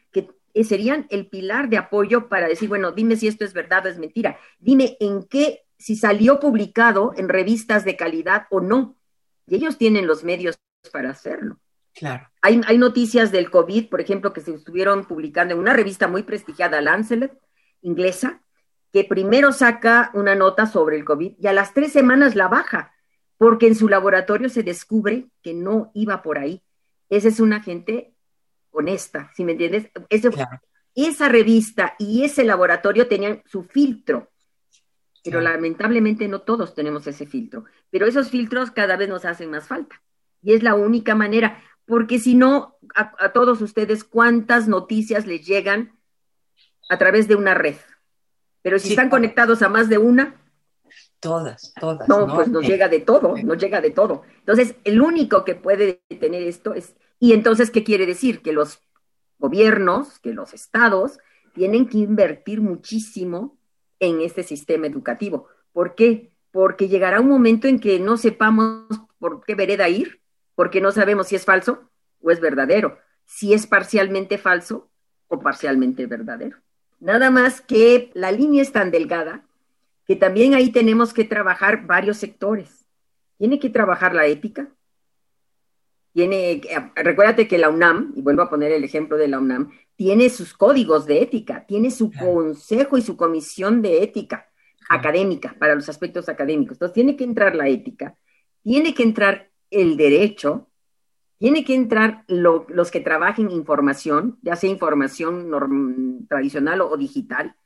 serían 0.64 1.06
el 1.10 1.28
pilar 1.28 1.68
de 1.68 1.78
apoyo 1.78 2.28
para 2.28 2.48
decir, 2.48 2.68
bueno, 2.68 2.92
dime 2.92 3.16
si 3.16 3.28
esto 3.28 3.44
es 3.44 3.52
verdad 3.52 3.86
o 3.86 3.88
es 3.88 3.98
mentira, 3.98 4.38
dime 4.58 4.96
en 5.00 5.24
qué, 5.24 5.64
si 5.78 5.96
salió 5.96 6.40
publicado 6.40 7.12
en 7.16 7.28
revistas 7.28 7.84
de 7.84 7.96
calidad 7.96 8.46
o 8.50 8.60
no. 8.60 8.96
Y 9.46 9.56
ellos 9.56 9.78
tienen 9.78 10.06
los 10.06 10.24
medios 10.24 10.58
para 10.92 11.10
hacerlo. 11.10 11.58
Claro. 11.94 12.28
Hay, 12.42 12.78
noticias 12.78 13.32
del 13.32 13.50
COVID, 13.50 13.88
por 13.88 14.00
ejemplo, 14.00 14.32
que 14.32 14.42
se 14.42 14.54
estuvieron 14.54 15.06
publicando 15.06 15.54
en 15.54 15.60
una 15.60 15.72
revista 15.72 16.08
muy 16.08 16.22
prestigiada, 16.22 16.80
Lancet, 16.80 17.32
inglesa, 17.80 18.42
que 18.92 19.04
primero 19.04 19.52
saca 19.52 20.10
una 20.14 20.34
nota 20.34 20.66
sobre 20.66 20.96
el 20.96 21.04
COVID 21.04 21.36
y 21.38 21.46
a 21.46 21.52
las 21.52 21.72
tres 21.74 21.92
semanas 21.92 22.34
la 22.34 22.48
baja, 22.48 22.92
porque 23.38 23.66
en 23.66 23.74
su 23.74 23.88
laboratorio 23.88 24.48
se 24.48 24.62
descubre 24.62 25.28
que 25.42 25.54
no 25.54 25.90
iba 25.94 26.22
por 26.22 26.38
ahí. 26.38 26.62
Esa 27.08 27.28
es 27.28 27.40
una 27.40 27.62
gente 27.62 28.15
honesta, 28.78 29.30
¿sí 29.34 29.44
me 29.44 29.52
entiendes? 29.52 29.90
Esa 30.94 31.28
revista 31.28 31.94
y 31.98 32.24
ese 32.24 32.44
laboratorio 32.44 33.08
tenían 33.08 33.42
su 33.46 33.62
filtro, 33.62 34.30
pero 35.22 35.40
lamentablemente 35.40 36.28
no 36.28 36.40
todos 36.40 36.74
tenemos 36.74 37.06
ese 37.06 37.26
filtro. 37.26 37.64
Pero 37.90 38.06
esos 38.06 38.30
filtros 38.30 38.70
cada 38.70 38.96
vez 38.96 39.08
nos 39.08 39.24
hacen 39.24 39.50
más 39.50 39.66
falta. 39.66 40.00
Y 40.42 40.54
es 40.54 40.62
la 40.62 40.74
única 40.74 41.14
manera 41.14 41.60
porque 41.86 42.18
si 42.18 42.34
no, 42.34 42.76
a, 42.94 43.32
todos 43.32 43.62
ustedes, 43.62 44.02
¿cuántas 44.02 44.66
noticias 44.66 45.24
les 45.26 45.46
llegan 45.46 45.96
a 46.88 46.98
través 46.98 47.28
de 47.28 47.36
una 47.36 47.54
red? 47.54 47.76
Pero 48.62 48.80
si 48.80 48.90
están 48.90 49.08
conectados 49.08 49.62
a 49.62 49.68
más 49.68 49.88
de 49.88 49.96
una. 49.96 50.34
Todas, 51.20 51.72
todas. 51.80 52.08
No, 52.08 52.26
pues 52.26 52.48
nos 52.48 52.66
llega 52.66 52.88
de 52.88 53.00
todo, 53.00 53.36
nos 53.36 53.58
llega 53.58 53.80
de 53.80 53.92
todo. 53.92 54.22
Entonces, 54.40 54.74
el 54.82 55.00
único 55.00 55.44
que 55.44 55.54
puede 55.54 56.02
tener 56.20 56.42
esto 56.42 56.74
es, 56.74 56.96
y 57.18 57.32
entonces, 57.32 57.70
¿qué 57.70 57.84
quiere 57.84 58.06
decir? 58.06 58.42
Que 58.42 58.52
los 58.52 58.80
gobiernos, 59.38 60.18
que 60.18 60.32
los 60.32 60.54
estados 60.54 61.18
tienen 61.54 61.88
que 61.88 61.98
invertir 61.98 62.60
muchísimo 62.60 63.58
en 63.98 64.20
este 64.20 64.42
sistema 64.42 64.86
educativo. 64.86 65.48
¿Por 65.72 65.94
qué? 65.94 66.32
Porque 66.50 66.88
llegará 66.88 67.20
un 67.20 67.28
momento 67.28 67.68
en 67.68 67.80
que 67.80 67.98
no 67.98 68.16
sepamos 68.16 68.86
por 69.18 69.44
qué 69.44 69.54
vereda 69.54 69.88
ir 69.88 70.20
porque 70.56 70.80
no 70.80 70.90
sabemos 70.90 71.28
si 71.28 71.36
es 71.36 71.44
falso 71.44 71.88
o 72.20 72.32
es 72.32 72.40
verdadero, 72.40 72.98
si 73.24 73.54
es 73.54 73.68
parcialmente 73.68 74.38
falso 74.38 74.90
o 75.28 75.38
parcialmente 75.38 76.06
verdadero. 76.06 76.56
Nada 76.98 77.30
más 77.30 77.60
que 77.60 78.10
la 78.14 78.32
línea 78.32 78.62
es 78.62 78.72
tan 78.72 78.90
delgada 78.90 79.44
que 80.06 80.16
también 80.16 80.54
ahí 80.54 80.72
tenemos 80.72 81.12
que 81.12 81.24
trabajar 81.24 81.86
varios 81.86 82.16
sectores. 82.16 82.86
Tiene 83.38 83.60
que 83.60 83.68
trabajar 83.68 84.14
la 84.14 84.26
ética. 84.26 84.68
Tiene, 86.16 86.62
recuérdate 86.94 87.46
que 87.46 87.58
la 87.58 87.68
UNAM, 87.68 88.14
y 88.16 88.22
vuelvo 88.22 88.40
a 88.40 88.48
poner 88.48 88.72
el 88.72 88.84
ejemplo 88.84 89.18
de 89.18 89.28
la 89.28 89.38
UNAM, 89.38 89.70
tiene 89.96 90.30
sus 90.30 90.54
códigos 90.54 91.04
de 91.04 91.20
ética, 91.20 91.66
tiene 91.66 91.90
su 91.90 92.10
consejo 92.10 92.96
y 92.96 93.02
su 93.02 93.18
comisión 93.18 93.82
de 93.82 94.02
ética 94.02 94.48
académica 94.88 95.54
para 95.58 95.74
los 95.74 95.90
aspectos 95.90 96.30
académicos. 96.30 96.76
Entonces 96.76 96.94
tiene 96.94 97.16
que 97.16 97.24
entrar 97.24 97.54
la 97.54 97.68
ética, 97.68 98.16
tiene 98.62 98.94
que 98.94 99.02
entrar 99.02 99.50
el 99.70 99.98
derecho, 99.98 100.70
tiene 101.36 101.66
que 101.66 101.74
entrar 101.74 102.24
los 102.28 102.90
que 102.90 103.00
trabajen 103.00 103.50
información, 103.50 104.38
ya 104.40 104.56
sea 104.56 104.70
información 104.70 105.50
tradicional 106.30 106.80
o, 106.80 106.96
digital, 106.96 107.56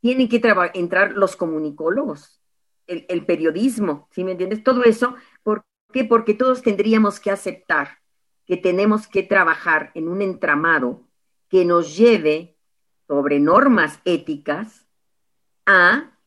tienen 0.00 0.28
que 0.28 0.42
entrar 0.74 1.12
los 1.12 1.36
comunicólogos, 1.36 2.40
el, 2.88 3.24
periodismo, 3.24 4.08
¿sí 4.10 4.24
me 4.24 4.32
entiendes? 4.32 4.64
Todo 4.64 4.82
eso, 4.82 5.10
¿por 5.10 5.20
qué? 5.90 6.04
Porque 6.04 6.34
todos 6.34 6.62
tendríamos 6.62 7.20
que 7.20 7.30
aceptar 7.30 8.00
que 8.46 8.56
tenemos 8.56 9.06
que 9.06 9.22
trabajar 9.22 9.92
en 9.94 10.08
un 10.08 10.22
entramado 10.22 11.06
que 11.48 11.64
nos 11.64 11.96
lleve 11.96 12.56
sobre 13.06 13.38
normas 13.38 14.00
éticas 14.04 14.86
a, 15.66 16.18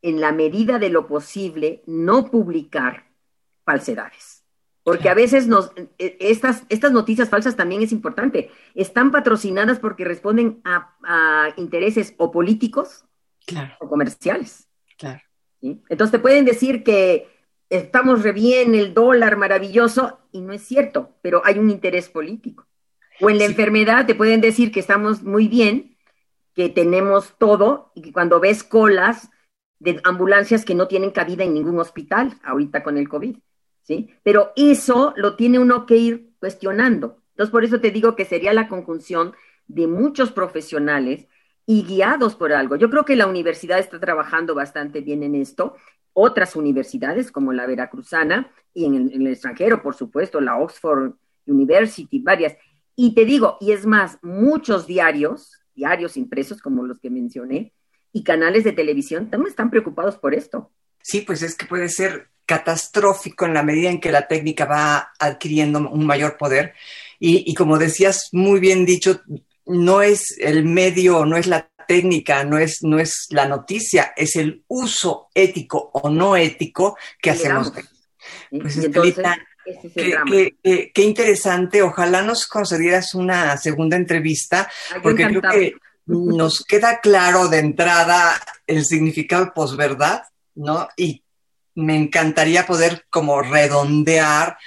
en 0.00 0.20
la 0.20 0.32
medida 0.32 0.78
de 0.78 0.88
lo 0.88 1.06
posible, 1.06 1.82
no 1.86 2.30
publicar 2.30 3.08
falsedades. 3.64 4.44
Porque 4.82 5.10
a 5.10 5.14
veces 5.14 5.46
nos, 5.46 5.72
e, 5.98 6.16
estas, 6.20 6.64
estas 6.70 6.92
noticias 6.92 7.28
falsas 7.28 7.54
también 7.54 7.82
es 7.82 7.92
importante. 7.92 8.50
Están 8.74 9.10
patrocinadas 9.10 9.78
porque 9.78 10.06
responden 10.06 10.62
a, 10.64 11.52
intereses 11.58 12.14
o 12.16 12.30
políticos 12.30 13.04
o 13.80 13.88
comerciales. 13.88 14.66
Claro. 14.96 15.20
Entonces 15.60 16.12
te 16.12 16.18
pueden 16.18 16.46
decir 16.46 16.82
que 16.82 17.28
estamos 17.70 18.22
re 18.22 18.32
bien, 18.32 18.74
el 18.74 18.94
dólar 18.94 19.36
maravilloso, 19.36 20.18
y 20.32 20.40
no 20.40 20.52
es 20.52 20.62
cierto, 20.62 21.14
pero 21.22 21.42
hay 21.44 21.58
un 21.58 21.70
interés 21.70 22.08
político. 22.08 22.66
O 23.20 23.30
en 23.30 23.38
la 23.38 23.44
enfermedad 23.44 24.06
te 24.06 24.14
pueden 24.14 24.40
decir 24.40 24.70
que 24.70 24.80
estamos 24.80 25.22
muy 25.22 25.48
bien, 25.48 25.96
que 26.54 26.68
tenemos 26.68 27.34
todo, 27.38 27.92
y 27.94 28.02
que 28.02 28.12
cuando 28.12 28.40
ves 28.40 28.64
colas 28.64 29.30
de 29.78 30.00
ambulancias 30.04 30.64
que 30.64 30.74
no 30.74 30.88
tienen 30.88 31.10
cabida 31.10 31.44
en 31.44 31.54
ningún 31.54 31.78
hospital, 31.78 32.38
ahorita 32.42 32.82
con 32.82 32.98
el 32.98 33.08
COVID, 33.08 33.36
¿sí? 33.82 34.10
Pero 34.22 34.52
eso 34.56 35.14
lo 35.16 35.36
tiene 35.36 35.58
uno 35.58 35.86
que 35.86 35.96
ir 35.96 36.30
cuestionando. 36.40 37.22
Entonces, 37.30 37.52
por 37.52 37.64
eso 37.64 37.80
te 37.80 37.90
digo 37.90 38.16
que 38.16 38.24
sería 38.24 38.52
la 38.52 38.68
conjunción 38.68 39.34
de 39.68 39.86
muchos 39.86 40.32
profesionales 40.32 41.28
y 41.66 41.84
guiados 41.84 42.34
por 42.34 42.52
algo. 42.52 42.76
Yo 42.76 42.90
creo 42.90 43.04
que 43.04 43.14
la 43.14 43.26
universidad 43.26 43.78
está 43.78 44.00
trabajando 44.00 44.54
bastante 44.54 45.00
bien 45.00 45.22
en 45.22 45.34
esto. 45.34 45.76
Otras 46.12 46.56
universidades, 46.56 47.30
como 47.30 47.52
la 47.52 47.66
Veracruzana, 47.66 48.50
y 48.74 48.84
en 48.84 49.10
el, 49.12 49.26
extranjero, 49.26 49.82
por 49.82 49.94
supuesto, 49.94 50.40
la 50.40 50.56
Oxford 50.56 51.12
University, 51.46 52.20
varias. 52.20 52.56
Y 52.96 53.14
te 53.14 53.24
digo, 53.24 53.56
y 53.60 53.72
es 53.72 53.86
más, 53.86 54.18
muchos 54.22 54.86
diarios, 54.86 55.52
diarios 55.74 56.16
impresos 56.16 56.60
como 56.60 56.84
los 56.84 56.98
que 56.98 57.10
mencioné, 57.10 57.72
y 58.12 58.22
canales 58.22 58.64
de 58.64 58.72
televisión 58.72 59.30
también 59.30 59.50
están 59.50 59.70
preocupados 59.70 60.16
por 60.16 60.34
esto. 60.34 60.70
Sí, 61.02 61.20
pues 61.20 61.42
es 61.42 61.54
que 61.54 61.66
puede 61.66 61.88
ser 61.88 62.28
catastrófico 62.46 63.44
en 63.44 63.54
la 63.54 63.62
medida 63.62 63.90
en 63.90 64.00
que 64.00 64.10
la 64.10 64.26
técnica 64.26 64.64
va 64.64 65.12
adquiriendo 65.18 65.88
un 65.90 66.06
mayor 66.06 66.36
poder. 66.36 66.74
Y, 67.18 67.50
y 67.50 67.54
como 67.54 67.78
decías 67.78 68.30
muy 68.32 68.58
bien 68.58 68.86
dicho, 68.86 69.20
no 69.66 70.02
es 70.02 70.36
el 70.38 70.64
medio, 70.64 71.26
no 71.26 71.36
es 71.36 71.46
la 71.46 71.70
técnica, 71.88 72.44
no 72.44 72.58
es, 72.58 72.82
no 72.82 72.98
es 72.98 73.26
la 73.30 73.48
noticia, 73.48 74.12
es 74.14 74.36
el 74.36 74.62
uso 74.68 75.30
ético 75.34 75.90
o 75.94 76.10
no 76.10 76.36
ético 76.36 76.98
que 77.20 77.30
hacemos. 77.30 77.72
Pues 78.50 78.76
Estelita, 78.76 79.38
qué, 79.94 80.54
qué, 80.62 80.92
qué, 80.94 81.02
interesante. 81.02 81.80
Ojalá 81.82 82.20
nos 82.20 82.46
concedieras 82.46 83.14
una 83.14 83.56
segunda 83.56 83.96
entrevista, 83.96 84.70
porque 85.02 85.26
creo 85.26 85.40
que 85.40 85.74
nos 86.04 86.62
queda 86.64 87.00
claro 87.00 87.48
de 87.48 87.60
entrada 87.60 88.38
el 88.66 88.84
significado 88.84 89.46
de 89.46 89.52
posverdad, 89.52 90.24
¿no? 90.56 90.88
Y 90.94 91.24
me 91.74 91.96
encantaría 91.96 92.66
poder 92.66 93.06
como 93.08 93.40
redondear, 93.40 94.58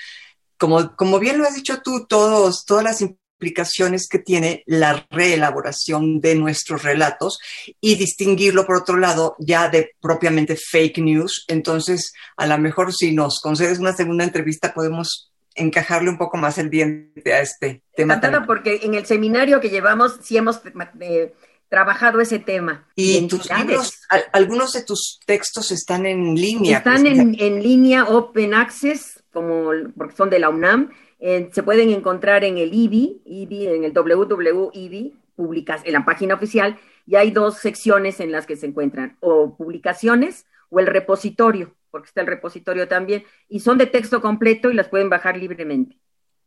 como, 0.58 0.96
como 0.96 1.20
bien 1.20 1.38
lo 1.38 1.46
has 1.46 1.54
dicho 1.54 1.82
tú, 1.84 2.08
todos, 2.08 2.66
todas 2.66 2.84
las 2.84 3.02
implicaciones 3.42 4.08
que 4.08 4.20
tiene 4.20 4.64
la 4.68 5.08
reelaboración 5.10 6.22
de 6.22 6.36
nuestros 6.36 6.84
relatos 6.84 7.40
y 7.80 7.96
distinguirlo, 7.96 8.68
por 8.68 8.78
otro 8.78 8.98
lado, 8.98 9.36
ya 9.40 9.68
de 9.68 9.96
propiamente 10.00 10.56
fake 10.56 11.00
news. 11.00 11.46
Entonces, 11.48 12.14
a 12.38 12.46
lo 12.46 12.58
mejor 12.60 12.94
si 12.94 13.14
nos 13.14 13.40
concedes 13.42 13.80
una 13.80 13.94
segunda 13.94 14.24
entrevista, 14.24 14.74
podemos 14.74 15.32
encajarle 15.56 16.12
un 16.12 16.20
poco 16.20 16.38
más 16.38 16.60
el 16.60 16.70
diente 16.70 17.34
a 17.34 17.42
este 17.42 17.82
tema. 17.96 18.14
Encantada 18.14 18.46
porque 18.46 18.82
en 18.84 18.94
el 18.94 19.06
seminario 19.06 19.60
que 19.60 19.70
llevamos 19.70 20.20
sí 20.22 20.38
hemos 20.38 20.62
eh, 21.00 21.34
trabajado 21.68 22.22
ese 22.22 22.38
tema. 22.38 22.86
Y 22.96 23.28
tus 23.28 23.50
libros, 23.50 24.00
algunos 24.32 24.74
de 24.74 24.84
tus 24.84 25.20
textos 25.26 25.72
están 25.72 26.06
en 26.06 26.36
línea. 26.36 26.78
Están 26.78 27.02
pues, 27.02 27.18
en, 27.18 27.36
en, 27.40 27.64
línea 27.64 28.06
Open 28.06 28.54
Access, 28.54 29.24
como 29.34 29.72
porque 29.98 30.16
son 30.16 30.30
de 30.30 30.40
la 30.40 30.50
UNAM, 30.50 30.92
se 31.22 31.64
pueden 31.64 31.90
encontrar 31.90 32.44
en 32.44 32.58
el 32.58 32.74
IBI, 32.74 33.22
IBI 33.26 33.68
en 33.68 33.84
el 33.84 33.94
www.ibi, 33.94 35.16
publicas, 35.36 35.82
en 35.86 35.94
la 35.94 36.04
página 36.04 36.34
oficial, 36.36 36.80
y 37.06 37.16
hay 37.16 37.32
dos 37.32 37.58
secciones 37.58 38.20
en 38.20 38.32
las 38.32 38.46
que 38.46 38.56
se 38.56 38.66
encuentran, 38.66 39.18
o 39.20 39.56
publicaciones 39.56 40.46
o 40.70 40.80
el 40.80 40.88
repositorio, 40.88 41.76
porque 41.92 42.08
está 42.08 42.22
el 42.22 42.28
repositorio 42.28 42.88
también, 42.88 43.24
y 43.50 43.60
son 43.60 43.78
de 43.78 43.86
texto 43.86 44.22
completo 44.22 44.72
y 44.72 44.74
las 44.74 44.88
pueden 44.88 45.10
bajar 45.10 45.38
libremente. 45.38 45.98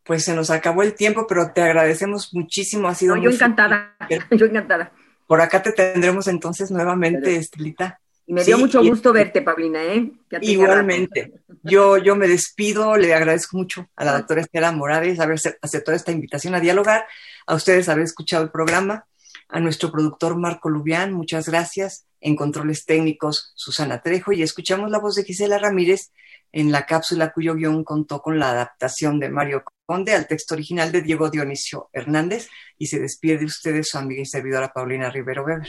Pues 0.03 0.25
se 0.25 0.35
nos 0.35 0.51
acabó 0.51 0.83
el 0.83 0.95
tiempo, 0.95 1.27
pero 1.27 1.53
te 1.55 1.63
agradecemos 1.63 2.35
muchísimo. 2.35 2.89
Ha 2.89 2.95
sido 2.95 3.17
no, 3.17 3.23
yo 3.23 3.31
encantada, 3.31 3.97
yo 4.31 4.47
encantada. 4.47 4.93
Por 5.27 5.41
acá 5.41 5.63
te 5.63 5.73
tendremos 5.73 6.27
entonces 6.29 6.71
nuevamente, 6.71 7.37
Estelita. 7.37 8.01
Y 8.27 8.33
me 8.33 8.45
dio 8.45 8.59
mucho 8.59 8.83
gusto 8.83 9.13
verte, 9.13 9.43
Paulina, 9.43 9.83
¿eh? 9.85 10.11
Igualmente. 10.41 11.33
Yo, 11.63 11.97
yo 11.97 12.15
me 12.15 12.29
despido, 12.29 12.95
le 12.99 13.15
agradezco 13.15 13.57
mucho 13.57 13.89
a 13.97 14.05
la 14.05 14.13
doctora 14.19 14.43
Estela 14.43 14.71
Morales 14.71 15.19
haber 15.19 15.39
aceptado 15.63 15.97
esta 15.97 16.13
invitación 16.13 16.55
a 16.55 16.61
dialogar, 16.61 17.07
a 17.47 17.55
ustedes 17.55 17.89
haber 17.89 18.05
escuchado 18.05 18.45
el 18.45 18.51
programa, 18.51 19.07
a 19.49 19.61
nuestro 19.61 19.91
productor 19.91 20.37
Marco 20.37 20.69
Lubián, 20.69 21.15
muchas 21.15 21.49
gracias, 21.49 22.07
en 22.21 22.37
controles 22.37 22.85
técnicos 22.85 23.53
Susana 23.55 24.03
Trejo, 24.03 24.33
y 24.33 24.43
escuchamos 24.43 24.91
la 24.91 24.99
voz 24.99 25.15
de 25.15 25.25
Gisela 25.25 25.59
Ramírez 25.59 26.11
en 26.53 26.71
la 26.71 26.85
cápsula 26.85 27.33
cuyo 27.33 27.55
guion 27.55 27.83
contó 27.83 28.21
con 28.21 28.39
la 28.39 28.51
adaptación 28.51 29.19
de 29.19 29.31
Mario 29.31 29.65
Conde 29.87 30.15
al 30.15 30.27
texto 30.27 30.55
original 30.55 30.93
de 30.93 31.01
Diego 31.01 31.31
Dionisio 31.31 31.89
Hernández, 31.95 32.51
y 32.77 32.89
se 32.89 33.01
despide 33.01 33.39
de 33.39 33.47
ustedes 33.47 33.89
su 33.89 33.97
amiga 33.97 34.21
y 34.21 34.27
servidora 34.27 34.71
Paulina 34.71 35.09
Rivero 35.09 35.45
Weber. 35.45 35.69